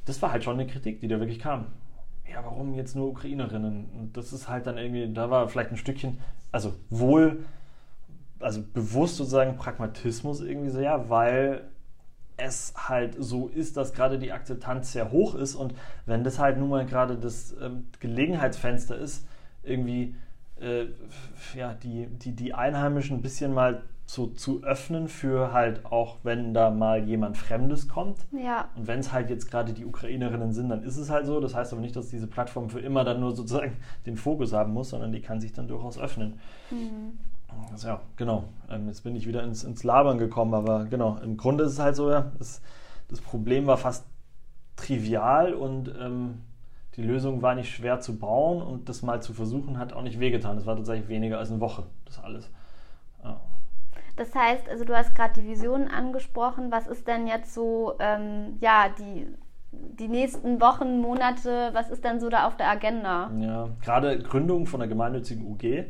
[0.05, 1.66] das war halt schon eine Kritik, die da wirklich kam
[2.33, 3.89] ja, warum jetzt nur Ukrainerinnen?
[3.99, 6.18] Und das ist halt dann irgendwie, da war vielleicht ein Stückchen,
[6.51, 7.45] also wohl,
[8.41, 11.68] also bewusst sozusagen Pragmatismus irgendwie so, ja, weil
[12.43, 15.74] es halt so ist, dass gerade die Akzeptanz sehr hoch ist und
[16.07, 19.26] wenn das halt nun mal gerade das ähm, Gelegenheitsfenster ist,
[19.62, 20.14] irgendwie
[20.61, 20.86] äh,
[21.55, 26.53] ja, die, die, die Einheimischen ein bisschen mal so zu öffnen für halt auch, wenn
[26.53, 28.18] da mal jemand Fremdes kommt.
[28.32, 28.68] Ja.
[28.76, 31.40] Und wenn es halt jetzt gerade die Ukrainerinnen sind, dann ist es halt so.
[31.40, 34.72] Das heißt aber nicht, dass diese Plattform für immer dann nur sozusagen den Fokus haben
[34.72, 36.38] muss, sondern die kann sich dann durchaus öffnen.
[36.70, 37.18] Mhm.
[37.71, 38.45] Also ja, genau.
[38.71, 41.79] Ähm, jetzt bin ich wieder ins, ins Labern gekommen, aber genau, im Grunde ist es
[41.79, 42.61] halt so, ja, das,
[43.09, 44.07] das Problem war fast
[44.77, 46.43] trivial und ähm,
[46.97, 50.21] die Lösung war nicht schwer zu bauen und das mal zu versuchen hat auch nicht
[50.21, 50.59] wehgetan.
[50.59, 52.51] Es war tatsächlich weniger als eine Woche, das alles.
[53.25, 53.41] Ja.
[54.17, 56.71] Das heißt, also du hast gerade die Visionen angesprochen.
[56.71, 59.27] Was ist denn jetzt so, ähm, ja, die,
[59.73, 63.31] die nächsten Wochen, Monate, was ist denn so da auf der Agenda?
[63.39, 65.87] Ja, gerade Gründung von der gemeinnützigen UG,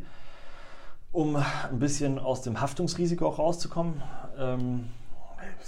[1.12, 4.02] um ein bisschen aus dem Haftungsrisiko auch rauszukommen.
[4.38, 4.88] Ähm,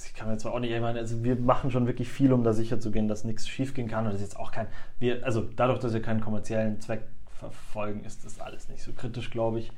[0.04, 2.44] ich kann mir zwar auch nicht, ich meine, also wir machen schon wirklich viel, um
[2.44, 4.06] da sicher zu gehen, dass nichts schiefgehen kann.
[4.06, 4.66] Und das ist jetzt auch kein,
[4.98, 7.02] wir, also dadurch, dass wir keinen kommerziellen Zweck
[7.38, 9.70] verfolgen, ist das alles nicht so kritisch, glaube ich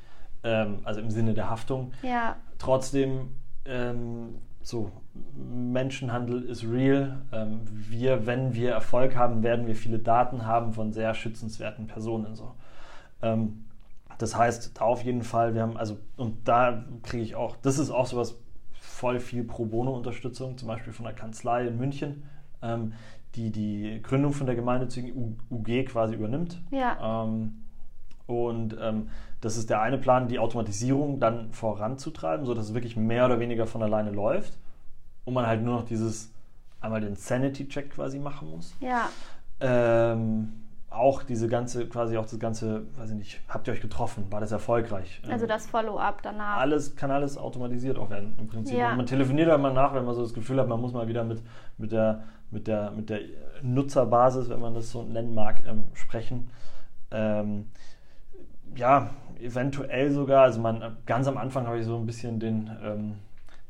[0.47, 1.93] ähm, also im Sinne der Haftung.
[2.03, 2.37] Ja.
[2.59, 3.33] Trotzdem,
[3.65, 4.91] ähm, so,
[5.35, 7.19] Menschenhandel ist real.
[7.33, 12.35] Ähm, wir, wenn wir Erfolg haben, werden wir viele Daten haben von sehr schützenswerten Personen.
[12.35, 12.55] So.
[13.23, 13.65] Ähm,
[14.19, 17.79] das heißt, da auf jeden Fall, wir haben, also, und da kriege ich auch, das
[17.79, 18.37] ist auch sowas,
[18.81, 22.23] voll viel Pro Bono-Unterstützung, zum Beispiel von der Kanzlei in München,
[22.63, 22.95] ähm,
[23.35, 26.63] die die Gründung von der gemeinnützigen UG quasi übernimmt.
[26.71, 27.25] Ja.
[27.25, 27.65] Ähm,
[28.27, 29.11] und ähm,
[29.41, 33.67] das ist der eine Plan, die Automatisierung dann voranzutreiben, sodass es wirklich mehr oder weniger
[33.67, 34.59] von alleine läuft
[35.25, 36.33] und man halt nur noch dieses
[36.81, 38.75] einmal den Sanity-Check quasi machen muss.
[38.81, 39.09] Ja.
[39.61, 40.53] Ähm,
[40.91, 44.27] auch diese ganze, quasi auch das ganze, weiß ich nicht, habt ihr euch getroffen?
[44.31, 45.21] War das erfolgreich?
[45.29, 46.59] Also ähm, das Follow-up danach.
[46.59, 48.79] Alles kann alles automatisiert auch werden im Prinzip.
[48.79, 48.95] Ja.
[48.95, 51.43] Man telefoniert einmal nach, wenn man so das Gefühl hat, man muss mal wieder mit,
[51.77, 53.21] mit, der, mit, der, mit der
[53.63, 56.51] Nutzerbasis, wenn man das so nennen mag, ähm, sprechen.
[57.11, 57.67] Ähm,
[58.75, 59.11] ja,
[59.41, 63.15] eventuell sogar, also man, ganz am Anfang habe ich so ein bisschen den ähm,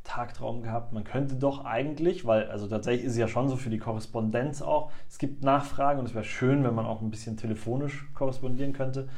[0.06, 3.70] Tagtraum gehabt, man könnte doch eigentlich, weil, also tatsächlich ist es ja schon so für
[3.70, 7.36] die Korrespondenz auch, es gibt Nachfragen und es wäre schön, wenn man auch ein bisschen
[7.36, 9.08] telefonisch korrespondieren könnte.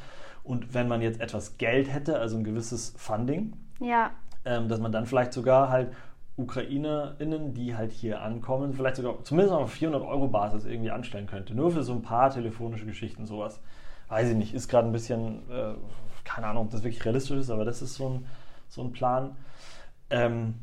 [0.43, 4.11] Und wenn man jetzt etwas Geld hätte, also ein gewisses Funding, ja.
[4.45, 5.93] ähm, dass man dann vielleicht sogar halt
[6.39, 11.55] UkrainerInnen, die halt hier ankommen, vielleicht sogar zumindest auf 400 Euro Basis irgendwie anstellen könnte.
[11.55, 13.61] Nur für so ein paar telefonische Geschichten, sowas
[14.09, 15.75] weiß ich nicht, ist gerade ein bisschen, äh,
[16.25, 18.27] keine Ahnung, ob das wirklich realistisch ist, aber das ist so ein,
[18.69, 19.37] so ein Plan.
[20.11, 20.55] Ähm,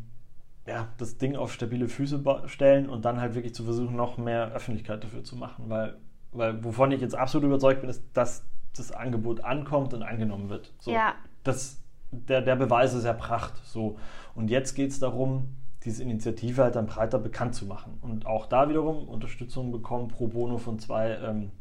[0.67, 4.51] ja, das Ding auf stabile Füße stellen und dann halt wirklich zu versuchen, noch mehr
[4.51, 5.65] Öffentlichkeit dafür zu machen.
[5.67, 5.97] Weil,
[6.31, 8.45] weil wovon ich jetzt absolut überzeugt bin, ist, dass
[8.75, 10.73] das Angebot ankommt und angenommen wird.
[10.79, 11.13] So, ja.
[11.43, 13.53] Das, der, der Beweis ist erbracht.
[13.63, 13.97] So.
[14.33, 15.55] Und jetzt geht es darum,
[15.85, 17.99] diese Initiative halt dann breiter bekannt zu machen.
[18.01, 21.51] Und auch da wiederum Unterstützung bekommen pro bono von zwei ähm,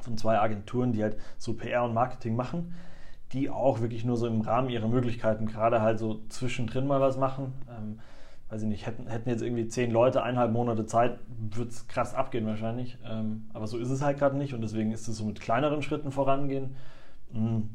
[0.00, 2.74] von zwei Agenturen, die halt so PR und Marketing machen,
[3.32, 7.18] die auch wirklich nur so im Rahmen ihrer Möglichkeiten gerade halt so zwischendrin mal was
[7.18, 7.52] machen.
[7.68, 8.00] Ähm,
[8.50, 11.18] weiß ich nicht, hätten, hätten jetzt irgendwie zehn Leute eineinhalb Monate Zeit,
[11.50, 12.98] würde es krass abgehen wahrscheinlich.
[13.04, 15.82] Ähm, aber so ist es halt gerade nicht und deswegen ist es so mit kleineren
[15.82, 16.76] Schritten vorangehen.
[17.32, 17.68] Mhm.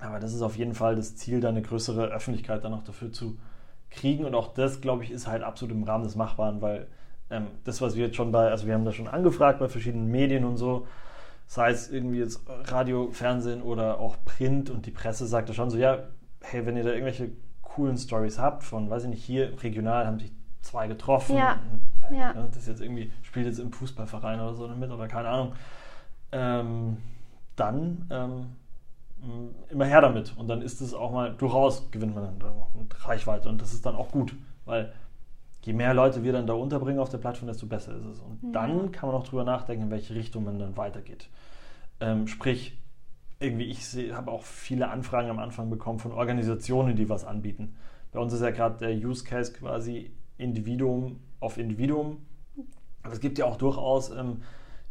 [0.00, 3.12] Aber das ist auf jeden Fall das Ziel, da eine größere Öffentlichkeit dann auch dafür
[3.12, 3.36] zu
[3.90, 4.24] kriegen.
[4.24, 6.86] Und auch das, glaube ich, ist halt absolut im Rahmen des Machbaren, weil
[7.30, 10.10] ähm, das, was wir jetzt schon bei, also wir haben da schon angefragt bei verschiedenen
[10.10, 10.86] Medien und so,
[11.46, 15.78] sei es irgendwie jetzt Radio, Fernsehen oder auch Print und die Presse sagte schon so,
[15.78, 16.04] ja,
[16.42, 17.30] hey, wenn ihr da irgendwelche
[17.78, 21.36] coolen Stories habt von, weiß ich nicht, hier regional haben sich zwei getroffen.
[21.36, 21.60] Ja.
[22.10, 22.32] Ja.
[22.32, 25.52] Das jetzt irgendwie, spielt jetzt im Fußballverein oder so mit oder keine Ahnung.
[26.32, 26.96] Ähm,
[27.54, 28.46] dann ähm,
[29.68, 30.34] immer her damit.
[30.36, 32.52] Und dann ist es auch mal, durchaus gewinnt man dann
[33.00, 33.48] Reichweite.
[33.48, 34.92] Und das ist dann auch gut, weil
[35.62, 38.20] je mehr Leute wir dann da unterbringen auf der Plattform, desto besser ist es.
[38.20, 38.50] Und ja.
[38.52, 41.28] dann kann man auch drüber nachdenken, in welche Richtung man dann weitergeht.
[42.00, 42.76] Ähm, sprich,
[43.40, 47.76] irgendwie, ich habe auch viele Anfragen am Anfang bekommen von Organisationen, die was anbieten.
[48.12, 52.18] Bei uns ist ja gerade der Use Case quasi Individuum auf Individuum.
[53.02, 54.42] Aber es gibt ja auch durchaus ähm,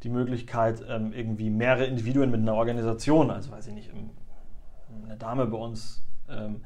[0.04, 3.91] die Möglichkeit, ähm, irgendwie mehrere Individuen mit einer Organisation, also weiß ich nicht,
[5.06, 6.62] eine Dame bei uns ähm,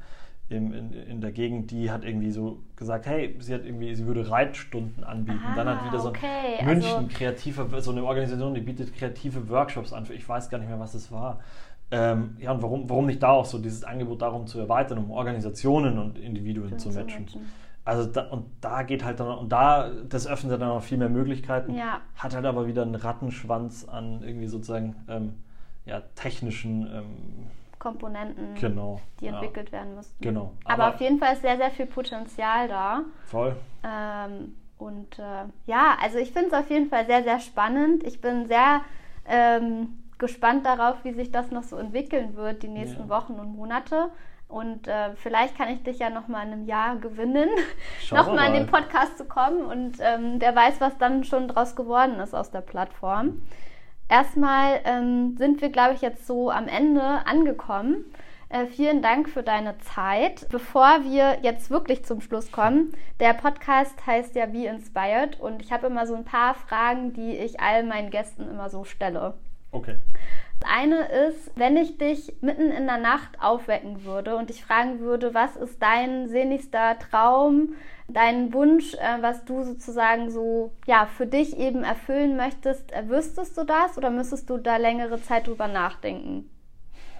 [0.48, 4.06] in, in, in, der Gegend, die hat irgendwie so gesagt, hey, sie hat irgendwie, sie
[4.06, 5.40] würde Reitstunden anbieten.
[5.44, 6.62] Ah, dann hat wieder so okay.
[6.62, 10.06] München also, kreative, so eine Organisation, die bietet kreative Workshops an.
[10.12, 11.40] Ich weiß gar nicht mehr, was es war.
[11.92, 15.10] Ähm, ja, und warum, warum nicht da auch so dieses Angebot darum zu erweitern, um
[15.10, 17.28] Organisationen und Individuen zu matchen?
[17.28, 17.52] Zu matchen.
[17.84, 21.08] Also da, und da geht halt dann, und da, das öffnet dann noch viel mehr
[21.08, 22.00] Möglichkeiten, ja.
[22.16, 25.34] hat halt aber wieder einen Rattenschwanz an irgendwie sozusagen ähm,
[25.84, 27.46] ja, technischen ähm,
[27.80, 29.78] Komponenten, genau, die entwickelt ja.
[29.78, 30.22] werden müssten.
[30.22, 30.52] Genau.
[30.64, 33.02] Aber, aber, auf jeden Fall ist sehr, sehr viel Potenzial da.
[33.26, 33.56] Voll.
[33.82, 38.04] Ähm, und äh, ja, also ich finde es auf jeden Fall sehr, sehr spannend.
[38.04, 38.82] Ich bin sehr
[39.26, 43.08] ähm, gespannt darauf, wie sich das noch so entwickeln wird, die nächsten ja.
[43.08, 44.10] Wochen und Monate.
[44.46, 47.48] Und äh, vielleicht kann ich dich ja noch mal in einem Jahr gewinnen,
[48.12, 49.64] noch mal in den Podcast zu kommen.
[49.64, 53.42] Und ähm, wer weiß, was dann schon draus geworden ist aus der Plattform.
[54.08, 58.04] Erstmal ähm, sind wir, glaube ich, jetzt so am Ende angekommen.
[58.48, 60.46] Äh, vielen Dank für deine Zeit.
[60.50, 65.72] Bevor wir jetzt wirklich zum Schluss kommen, der Podcast heißt ja Be Inspired und ich
[65.72, 69.34] habe immer so ein paar Fragen, die ich all meinen Gästen immer so stelle.
[69.72, 69.96] Okay.
[70.60, 75.00] Das eine ist, wenn ich dich mitten in der Nacht aufwecken würde und dich fragen
[75.00, 77.74] würde, was ist dein sehnlichster Traum,
[78.06, 83.58] dein Wunsch, äh, was du sozusagen so ja für dich eben erfüllen möchtest, äh, wüsstest
[83.58, 86.48] du das oder müsstest du da längere Zeit drüber nachdenken?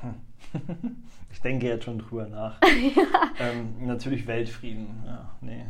[1.32, 2.60] Ich denke jetzt schon drüber nach.
[2.62, 3.02] ja.
[3.40, 5.02] ähm, natürlich Weltfrieden.
[5.06, 5.64] Ja, nee.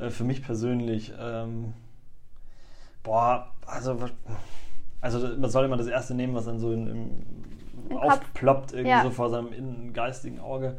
[0.00, 1.74] Äh, für mich persönlich, ähm,
[3.02, 4.08] boah, also
[5.04, 6.86] also man soll immer das erste nehmen, was dann so in,
[7.90, 9.02] im, aufploppt, irgendwie ja.
[9.02, 10.78] so vor seinem innen geistigen Auge.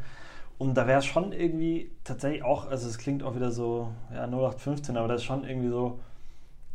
[0.57, 4.23] Und da wäre es schon irgendwie tatsächlich auch, also es klingt auch wieder so, ja,
[4.23, 5.99] 0815, aber das ist schon irgendwie so,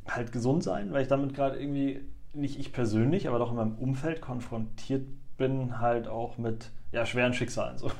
[0.06, 2.00] halt gesund sein, weil ich damit gerade irgendwie,
[2.34, 7.34] nicht ich persönlich, aber doch in meinem Umfeld konfrontiert bin, halt auch mit ja, schweren
[7.34, 7.78] Schicksalen.
[7.78, 7.90] So.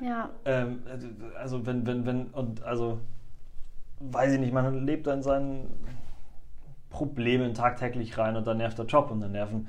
[0.00, 0.30] Ja.
[0.44, 0.82] Ähm,
[1.38, 2.98] also wenn, wenn, wenn, und also
[4.00, 5.68] weiß ich nicht, man lebt dann seinen
[6.96, 9.68] Problemen tagtäglich rein und dann nervt der Job und dann nerven,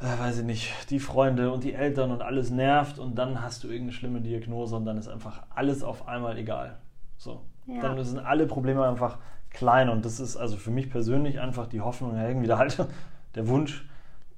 [0.00, 3.64] äh, weiß ich nicht, die Freunde und die Eltern und alles nervt und dann hast
[3.64, 6.78] du irgendeine schlimme Diagnose und dann ist einfach alles auf einmal egal.
[7.18, 7.42] So.
[7.66, 7.82] Ja.
[7.82, 9.18] Dann sind alle Probleme einfach
[9.50, 12.78] klein und das ist also für mich persönlich einfach die Hoffnung, ja, irgendwie der, halt,
[13.34, 13.86] der Wunsch,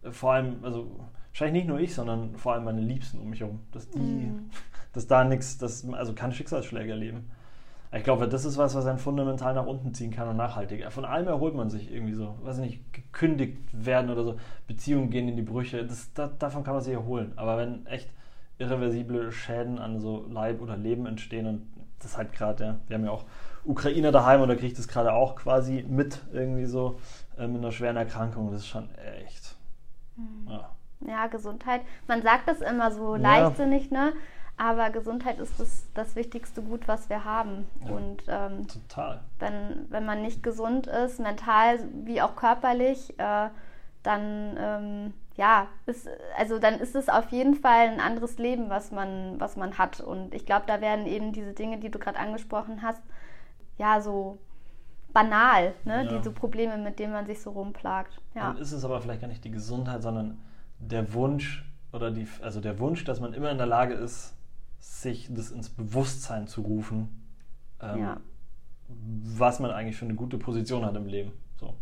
[0.02, 0.90] äh, vor allem, also
[1.28, 4.50] wahrscheinlich nicht nur ich, sondern vor allem meine Liebsten um mich herum, dass die, mhm.
[4.92, 7.30] dass da nichts, dass, also keine Schicksalsschläge erleben.
[7.92, 10.90] Ich glaube, das ist was, was einen fundamental nach unten ziehen kann und nachhaltig.
[10.92, 12.36] Von allem erholt man sich irgendwie so.
[12.42, 14.36] Weiß nicht, gekündigt werden oder so.
[14.68, 15.84] Beziehungen gehen in die Brüche.
[15.84, 17.32] Das, das, davon kann man sich erholen.
[17.34, 18.08] Aber wenn echt
[18.58, 21.66] irreversible Schäden an so Leib oder Leben entstehen und
[21.98, 23.24] das halt gerade, ja, wir haben ja auch
[23.64, 27.00] Ukrainer daheim und da kriegt das gerade auch quasi mit irgendwie so
[27.36, 28.52] äh, mit einer schweren Erkrankung.
[28.52, 28.88] Das ist schon
[29.20, 29.56] echt.
[30.16, 30.48] Mhm.
[30.48, 30.70] Ja.
[31.06, 31.26] ja.
[31.26, 31.82] Gesundheit.
[32.06, 34.06] Man sagt das immer so leichtsinnig, ja.
[34.06, 34.12] ne?
[34.60, 37.66] Aber Gesundheit ist das, das wichtigste Gut, was wir haben.
[37.82, 39.22] Ja, und ähm, total.
[39.38, 43.48] Wenn, wenn man nicht gesund ist, mental wie auch körperlich, äh,
[44.02, 46.06] dann ähm, ja, ist,
[46.36, 50.00] also dann ist es auf jeden Fall ein anderes Leben, was man, was man hat.
[50.00, 53.00] Und ich glaube, da werden eben diese Dinge, die du gerade angesprochen hast,
[53.78, 54.36] ja, so
[55.14, 56.04] banal, ne?
[56.04, 56.18] Ja.
[56.18, 58.20] diese Probleme, mit denen man sich so rumplagt.
[58.34, 58.48] Ja.
[58.48, 60.36] Dann ist es aber vielleicht gar nicht die Gesundheit, sondern
[60.78, 64.36] der Wunsch oder die, also der Wunsch, dass man immer in der Lage ist,
[64.80, 67.24] sich das ins Bewusstsein zu rufen,
[67.80, 68.20] ähm, ja.
[68.88, 71.32] was man eigentlich für eine gute Position hat im Leben.
[71.56, 71.74] So.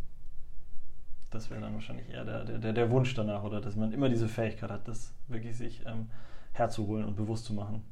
[1.30, 4.28] Das wäre dann wahrscheinlich eher der, der, der Wunsch danach oder dass man immer diese
[4.28, 6.10] Fähigkeit hat, das wirklich sich ähm,
[6.52, 7.84] herzuholen und bewusst zu machen.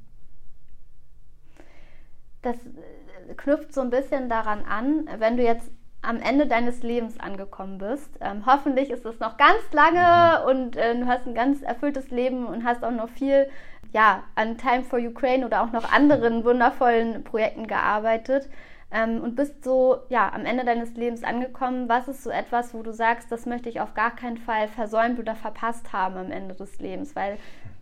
[2.43, 5.71] Das äh, knüpft so ein bisschen daran an, wenn du jetzt
[6.03, 8.11] am Ende deines Lebens angekommen bist.
[8.21, 10.49] Ähm, hoffentlich ist es noch ganz lange mhm.
[10.49, 13.49] und äh, du hast ein ganz erfülltes Leben und hast auch noch viel
[13.93, 18.49] ja, an Time for Ukraine oder auch noch anderen wundervollen Projekten gearbeitet.
[18.91, 21.89] ähm, und bist so ja am Ende deines Lebens angekommen.
[21.89, 25.19] Was ist so etwas, wo du sagst, das möchte ich auf gar keinen Fall versäumt
[25.19, 27.17] oder verpasst haben am Ende des Lebens?
[27.17, 27.39] Weil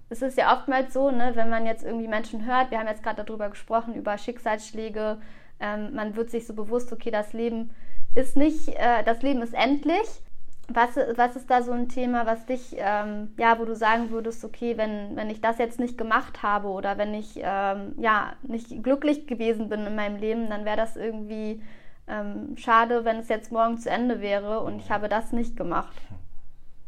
[0.08, 3.02] es ist ja oftmals so, ne, wenn man jetzt irgendwie Menschen hört, wir haben jetzt
[3.02, 5.18] gerade darüber gesprochen, über Schicksalsschläge,
[5.60, 7.70] ähm, man wird sich so bewusst, okay, das Leben
[8.14, 10.22] ist nicht, äh, das Leben ist endlich.
[10.68, 14.44] Was, was ist da so ein Thema, was dich, ähm, ja, wo du sagen würdest,
[14.44, 18.82] okay, wenn, wenn ich das jetzt nicht gemacht habe oder wenn ich, ähm, ja, nicht
[18.82, 21.60] glücklich gewesen bin in meinem Leben, dann wäre das irgendwie
[22.06, 25.94] ähm, schade, wenn es jetzt morgen zu Ende wäre und ich habe das nicht gemacht.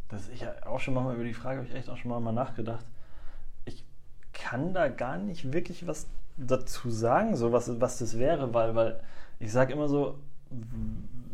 [0.09, 2.87] Das ich auch schon mal über die Frage habe ich echt auch schon mal nachgedacht.
[3.64, 3.85] Ich
[4.33, 6.07] kann da gar nicht wirklich was
[6.37, 9.01] dazu sagen, so was, was das wäre, weil, weil
[9.39, 10.18] ich sage immer so,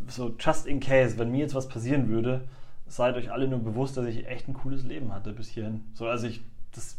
[0.09, 2.49] so just in case, wenn mir jetzt was passieren würde,
[2.87, 5.85] seid euch alle nur bewusst, dass ich echt ein cooles Leben hatte bis hierhin.
[5.95, 6.43] So, also ich,
[6.75, 6.99] das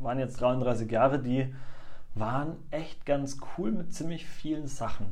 [0.00, 1.52] waren jetzt 33 Jahre, die
[2.14, 5.06] waren echt ganz cool mit ziemlich vielen Sachen.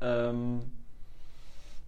[0.00, 0.62] Ähm,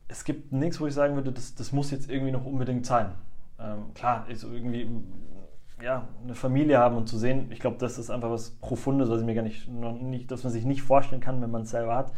[0.08, 3.12] es gibt nichts, wo ich sagen würde, das, das muss jetzt irgendwie noch unbedingt sein.
[3.58, 4.88] Ähm, klar, ist irgendwie
[5.82, 9.20] ja, eine Familie haben und zu sehen, ich glaube, das ist einfach was Profundes, was
[9.20, 11.70] ich mir gar nicht, noch nicht, dass man sich nicht vorstellen kann, wenn man es
[11.70, 12.12] selber hat.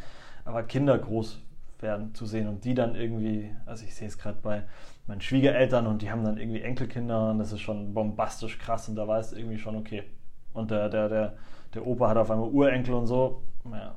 [0.45, 1.41] Aber Kinder groß
[1.85, 4.65] werden zu sehen und die dann irgendwie, also ich sehe es gerade bei
[5.07, 8.97] meinen Schwiegereltern und die haben dann irgendwie Enkelkinder und das ist schon bombastisch krass und
[8.97, 10.03] da weiß irgendwie schon, okay.
[10.53, 11.35] Und der, der, der,
[11.75, 13.95] der Opa hat auf einmal Urenkel und so, naja,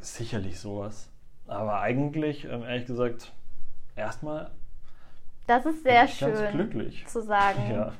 [0.00, 1.10] sicherlich sowas.
[1.46, 3.32] Aber eigentlich, ähm, ehrlich gesagt,
[3.96, 4.50] erstmal.
[5.46, 7.06] Das ist sehr schön glücklich.
[7.06, 7.62] zu sagen.
[7.72, 7.92] Ja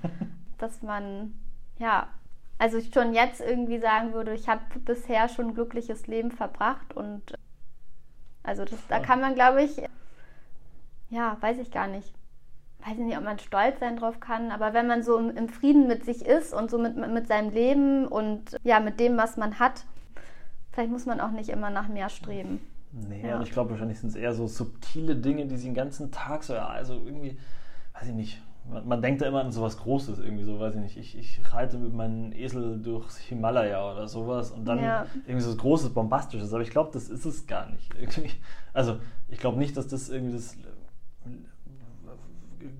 [0.62, 1.34] dass man,
[1.78, 2.08] ja,
[2.56, 6.94] also ich schon jetzt irgendwie sagen würde, ich habe bisher schon ein glückliches Leben verbracht
[6.94, 7.34] und
[8.42, 9.82] also das, da kann man, glaube ich,
[11.10, 12.12] ja, weiß ich gar nicht.
[12.84, 15.86] Weiß ich nicht, ob man stolz sein drauf kann, aber wenn man so im, Frieden
[15.86, 19.60] mit sich ist und so mit, mit seinem Leben und ja, mit dem, was man
[19.60, 19.84] hat,
[20.72, 22.60] vielleicht muss man auch nicht immer nach mehr streben.
[22.90, 23.36] Nee, ja.
[23.36, 26.42] und ich glaube wahrscheinlich sind es eher so subtile Dinge, die sie den ganzen Tag
[26.42, 27.38] so, also irgendwie,
[27.94, 30.80] weiß ich nicht, man, man, denkt da immer an sowas Großes, irgendwie so, weiß ich
[30.80, 30.96] nicht.
[30.96, 35.06] Ich, ich reite mit meinem Esel durchs Himalaya oder sowas und dann ja.
[35.26, 36.52] irgendwie so Großes, Bombastisches.
[36.52, 37.92] Aber ich glaube, das ist es gar nicht.
[38.00, 38.30] Irgendwie.
[38.72, 38.98] Also,
[39.28, 40.56] ich glaube nicht, dass das irgendwie das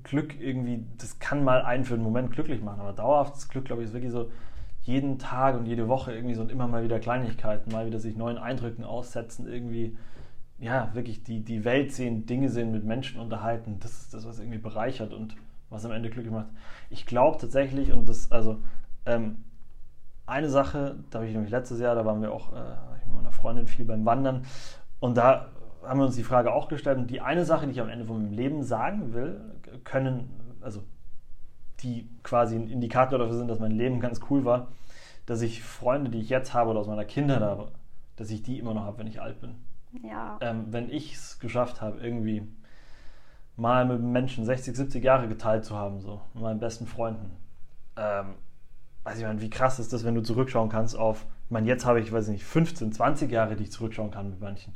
[0.05, 2.81] Glück irgendwie, das kann mal einen für einen Moment glücklich machen.
[2.81, 4.31] Aber dauerhaftes Glück, glaube ich, ist wirklich so
[4.83, 8.17] jeden Tag und jede Woche irgendwie so und immer mal wieder Kleinigkeiten, mal wieder sich
[8.17, 9.97] neuen Eindrücken aussetzen, irgendwie
[10.59, 13.79] ja, wirklich die, die Welt sehen, Dinge sehen, mit Menschen unterhalten.
[13.81, 15.35] Das ist das, was irgendwie bereichert und
[15.73, 16.49] was am Ende glücklich macht.
[16.91, 18.59] Ich glaube tatsächlich, und das, also,
[19.07, 19.45] ähm,
[20.27, 23.33] eine Sache, da habe ich nämlich letztes Jahr, da waren wir auch äh, mit meiner
[23.33, 24.45] Freundin viel beim Wandern
[25.01, 25.49] und da
[25.83, 28.05] haben wir uns die Frage auch gestellt und die eine Sache, die ich am Ende
[28.05, 29.41] von meinem Leben sagen will,
[29.85, 30.83] können, also
[31.81, 34.69] die quasi ein Indikator dafür sind, dass mein Leben ganz cool war,
[35.27, 37.73] dass ich Freunde, die ich jetzt habe oder aus meiner Kindheit habe,
[38.17, 39.57] dass ich die immer noch habe, wenn ich alt bin.
[40.05, 40.39] Ja.
[40.41, 42.47] Ähm, wenn ich es geschafft habe, irgendwie
[43.57, 47.37] mal mit Menschen 60, 70 Jahre geteilt zu haben, so, mit meinen besten Freunden.
[47.97, 48.35] Ähm,
[49.05, 51.85] also ich meine, wie krass ist das, wenn du zurückschauen kannst auf, ich meine, jetzt
[51.85, 54.75] habe ich, weiß nicht, 15, 20 Jahre, die ich zurückschauen kann mit manchen.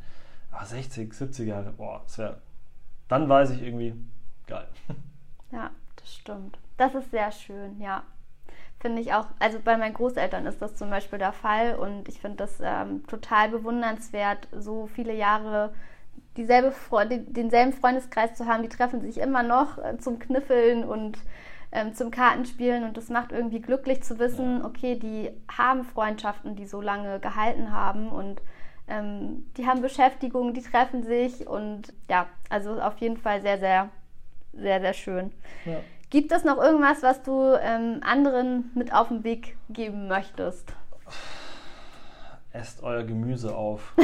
[0.51, 2.39] Aber 60, 70 Jahre, boah, das wäre,
[3.09, 3.95] dann weiß ich irgendwie,
[4.47, 4.69] geil.
[5.53, 6.59] Ja, das stimmt.
[6.77, 8.03] Das ist sehr schön, ja.
[8.81, 12.21] Finde ich auch, also bei meinen Großeltern ist das zum Beispiel der Fall und ich
[12.21, 15.73] finde das ähm, total bewundernswert, so viele Jahre
[16.37, 16.73] dieselbe,
[17.09, 18.63] denselben Freundeskreis zu haben.
[18.63, 21.19] Die treffen sich immer noch äh, zum Kniffeln und
[21.73, 26.67] ähm, zum Kartenspielen und das macht irgendwie glücklich zu wissen, okay, die haben Freundschaften, die
[26.67, 28.41] so lange gehalten haben und
[28.89, 33.89] ähm, die haben Beschäftigung, die treffen sich und ja, also auf jeden Fall sehr, sehr,
[34.53, 35.33] sehr, sehr schön.
[35.65, 35.79] Ja.
[36.09, 40.73] Gibt es noch irgendwas, was du ähm, anderen mit auf den Weg geben möchtest?
[42.57, 43.95] Esst euer Gemüse auf.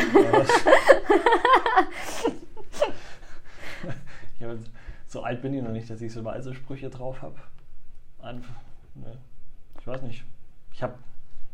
[4.40, 4.54] ja,
[5.06, 7.36] so alt bin ich noch nicht, dass ich so weise Sprüche drauf habe.
[8.94, 9.16] Ne,
[9.78, 10.24] ich weiß nicht.
[10.72, 10.94] Ich habe,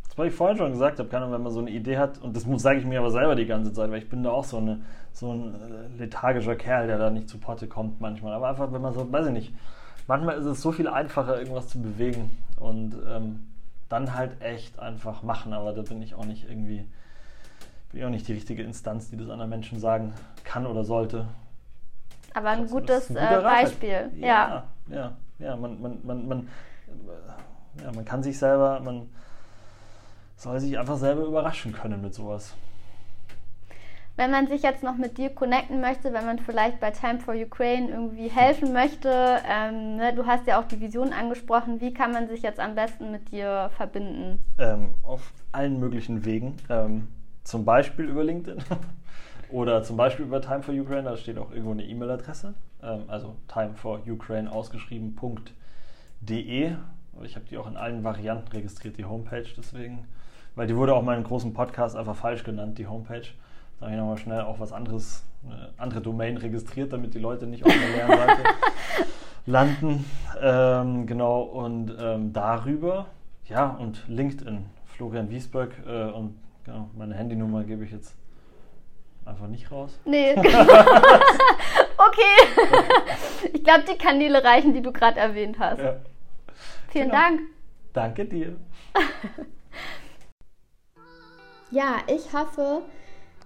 [0.07, 2.45] das was ich vorhin schon gesagt habe, wenn man so eine Idee hat, und das
[2.63, 4.81] sage ich mir aber selber die ganze Zeit, weil ich bin da auch so, eine,
[5.13, 8.33] so ein äh, lethargischer Kerl, der da nicht zu Potte kommt manchmal.
[8.35, 9.55] Aber einfach, wenn man so, weiß ich nicht,
[10.07, 12.37] manchmal ist es so viel einfacher, irgendwas zu bewegen.
[12.59, 13.48] Und ähm,
[13.89, 15.53] dann halt echt einfach machen.
[15.53, 16.87] Aber da bin ich auch nicht irgendwie,
[17.91, 20.15] bin ich auch nicht die richtige Instanz, die das anderen Menschen sagen
[20.45, 21.27] kann oder sollte.
[22.35, 24.27] Aber ein gutes ein äh, Beispiel, ja.
[24.27, 25.57] Ja, ja, ja.
[25.57, 26.49] Man, man, man, man,
[27.83, 29.09] ja, man kann sich selber, man
[30.37, 32.55] soll sich einfach selber überraschen können mit sowas.
[34.19, 37.37] Wenn man sich jetzt noch mit dir connecten möchte, wenn man vielleicht bei Time for
[37.37, 42.11] Ukraine irgendwie helfen möchte, ähm, ne, du hast ja auch die Vision angesprochen, wie kann
[42.11, 44.41] man sich jetzt am besten mit dir verbinden?
[44.59, 47.07] Ähm, auf allen möglichen Wegen, ähm,
[47.45, 48.59] zum Beispiel über LinkedIn.
[49.51, 52.55] Oder zum Beispiel über Time for Ukraine, da steht auch irgendwo eine E-Mail-Adresse.
[52.83, 56.73] Ähm, also time for Ukraine ausgeschrieben.de.
[57.23, 60.09] Ich habe die auch in allen Varianten registriert, die Homepage, deswegen.
[60.57, 63.23] Weil die wurde auch mal in großen Podcast einfach falsch genannt, die Homepage.
[63.79, 67.47] Da habe ich nochmal schnell auch was anderes, eine andere Domain registriert, damit die Leute
[67.47, 68.43] nicht auf der leeren Seite
[69.47, 70.05] landen.
[70.41, 73.07] Ähm, genau, und ähm, darüber,
[73.47, 78.17] ja, und LinkedIn, Florian Wiesberg äh, und genau, meine Handynummer gebe ich jetzt
[79.25, 79.99] einfach nicht raus.
[80.05, 80.33] Nee.
[80.37, 80.49] okay.
[83.53, 85.81] ich glaube, die Kanäle reichen, die du gerade erwähnt hast.
[85.81, 85.97] Ja.
[86.89, 87.21] Vielen genau.
[87.21, 87.41] Dank.
[87.93, 88.57] Danke dir.
[91.71, 92.83] ja, ich hoffe,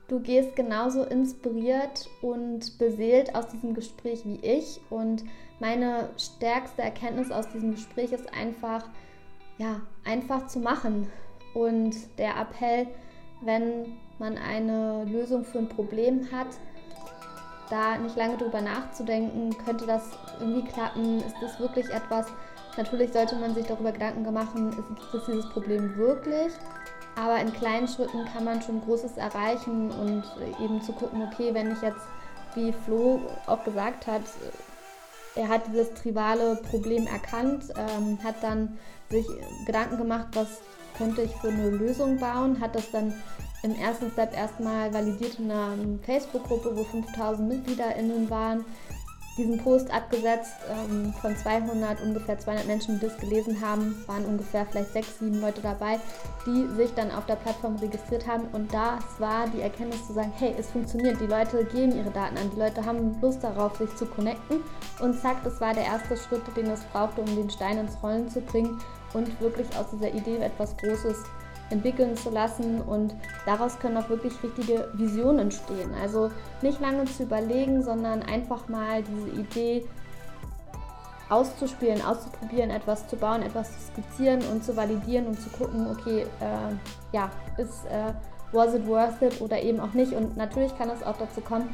[0.08, 4.80] du gehst genauso inspiriert und beseelt aus diesem Gespräch wie ich.
[4.90, 5.24] Und
[5.60, 8.84] meine stärkste Erkenntnis aus diesem Gespräch ist einfach,
[9.58, 11.08] ja, einfach zu machen.
[11.54, 12.86] Und der Appell,
[13.42, 16.48] wenn man eine Lösung für ein Problem hat,
[17.70, 22.26] da nicht lange drüber nachzudenken, könnte das irgendwie klappen, ist das wirklich etwas,
[22.76, 26.52] natürlich sollte man sich darüber Gedanken machen, ist das dieses Problem wirklich,
[27.16, 30.24] aber in kleinen Schritten kann man schon Großes erreichen und
[30.62, 32.00] eben zu gucken, okay, wenn ich jetzt,
[32.54, 34.22] wie Flo auch gesagt hat,
[35.34, 38.78] er hat dieses tribale Problem erkannt, ähm, hat dann
[39.10, 39.26] sich
[39.66, 40.60] Gedanken gemacht, was
[40.96, 43.14] könnte ich für eine Lösung bauen, hat das dann
[43.62, 48.64] im ersten Step erstmal validiert in einer Facebook-Gruppe, wo 5000 MitgliederInnen waren,
[49.36, 50.54] diesen Post abgesetzt.
[50.70, 55.40] Ähm, von 200, ungefähr 200 Menschen, die das gelesen haben, waren ungefähr vielleicht 6, 7
[55.40, 55.98] Leute dabei,
[56.46, 58.46] die sich dann auf der Plattform registriert haben.
[58.52, 62.36] Und das war die Erkenntnis zu sagen, hey, es funktioniert, die Leute geben ihre Daten
[62.36, 64.60] an, die Leute haben Lust darauf, sich zu connecten.
[65.00, 68.28] Und zack, das war der erste Schritt, den es brauchte, um den Stein ins Rollen
[68.28, 68.80] zu bringen
[69.14, 71.24] und wirklich aus dieser Idee etwas Großes
[71.72, 73.14] entwickeln zu lassen und
[73.46, 75.90] daraus können auch wirklich richtige Visionen entstehen.
[76.00, 79.84] Also nicht lange zu überlegen, sondern einfach mal diese Idee
[81.28, 86.26] auszuspielen, auszuprobieren, etwas zu bauen, etwas zu skizzieren und zu validieren und zu gucken, okay,
[86.40, 88.12] äh, ja, ist äh,
[88.52, 90.12] was it worth it oder eben auch nicht.
[90.12, 91.70] Und natürlich kann es auch dazu kommen,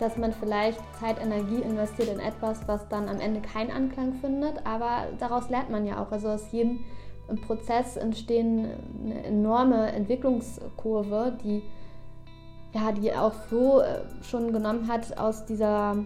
[0.00, 4.66] dass man vielleicht Zeit, Energie investiert in etwas, was dann am Ende keinen Anklang findet,
[4.66, 6.10] aber daraus lernt man ja auch.
[6.10, 6.84] Also aus jedem
[7.46, 8.66] Prozess entstehen
[9.04, 11.62] eine enorme Entwicklungskurve, die,
[12.72, 15.96] ja, die auch Flo äh, schon genommen hat aus dieser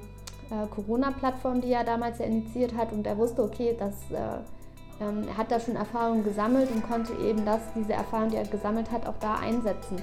[0.51, 2.93] äh, Corona-Plattform, die er damals ja initiiert hat.
[2.93, 7.13] Und er wusste, okay, dass, äh, ähm, er hat da schon Erfahrungen gesammelt und konnte
[7.15, 9.97] eben das, diese Erfahrung, die er gesammelt hat, auch da einsetzen.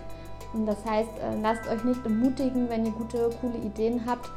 [0.53, 4.29] Und das heißt, äh, lasst euch nicht entmutigen, wenn ihr gute, coole Ideen habt.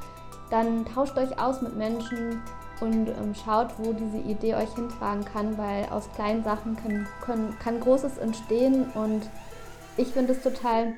[0.51, 2.41] Dann tauscht euch aus mit Menschen,
[2.81, 7.57] und ähm, schaut, wo diese Idee euch hintragen kann, weil aus kleinen Sachen kann, können,
[7.59, 9.29] kann Großes entstehen und
[9.97, 10.95] ich finde es total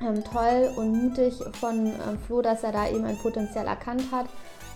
[0.00, 4.26] ähm, toll und mutig von ähm, Flo, dass er da eben ein Potenzial erkannt hat,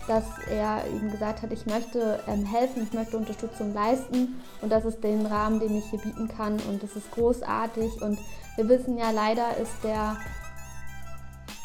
[0.07, 4.85] dass er eben gesagt hat, ich möchte ähm, helfen, ich möchte Unterstützung leisten und das
[4.85, 8.19] ist den Rahmen, den ich hier bieten kann und das ist großartig und
[8.55, 10.17] wir wissen ja leider ist der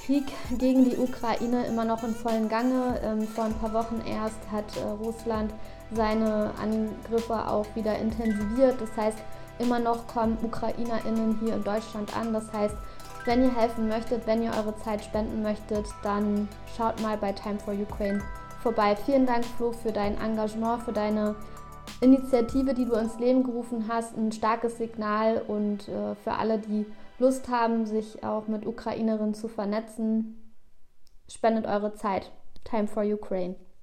[0.05, 0.25] Krieg
[0.59, 3.01] gegen die Ukraine immer noch in vollen Gange.
[3.05, 5.53] Ähm, vor ein paar Wochen erst hat äh, Russland
[5.93, 8.81] seine Angriffe auch wieder intensiviert.
[8.81, 9.19] Das heißt,
[9.59, 12.33] immer noch kommen UkrainerInnen hier in Deutschland an.
[12.33, 12.75] Das heißt,
[13.25, 17.59] wenn ihr helfen möchtet, wenn ihr eure Zeit spenden möchtet, dann schaut mal bei Time
[17.61, 18.21] for Ukraine
[18.63, 18.97] vorbei.
[18.97, 21.37] Vielen Dank, Flo, für dein Engagement, für deine
[22.01, 24.17] Initiative, die du ins Leben gerufen hast.
[24.17, 26.87] Ein starkes Signal und äh, für alle, die
[27.23, 30.53] Lust haben, sich auch mit Ukrainerinnen zu vernetzen,
[31.31, 32.33] spendet eure Zeit.
[32.65, 33.55] Time for Ukraine.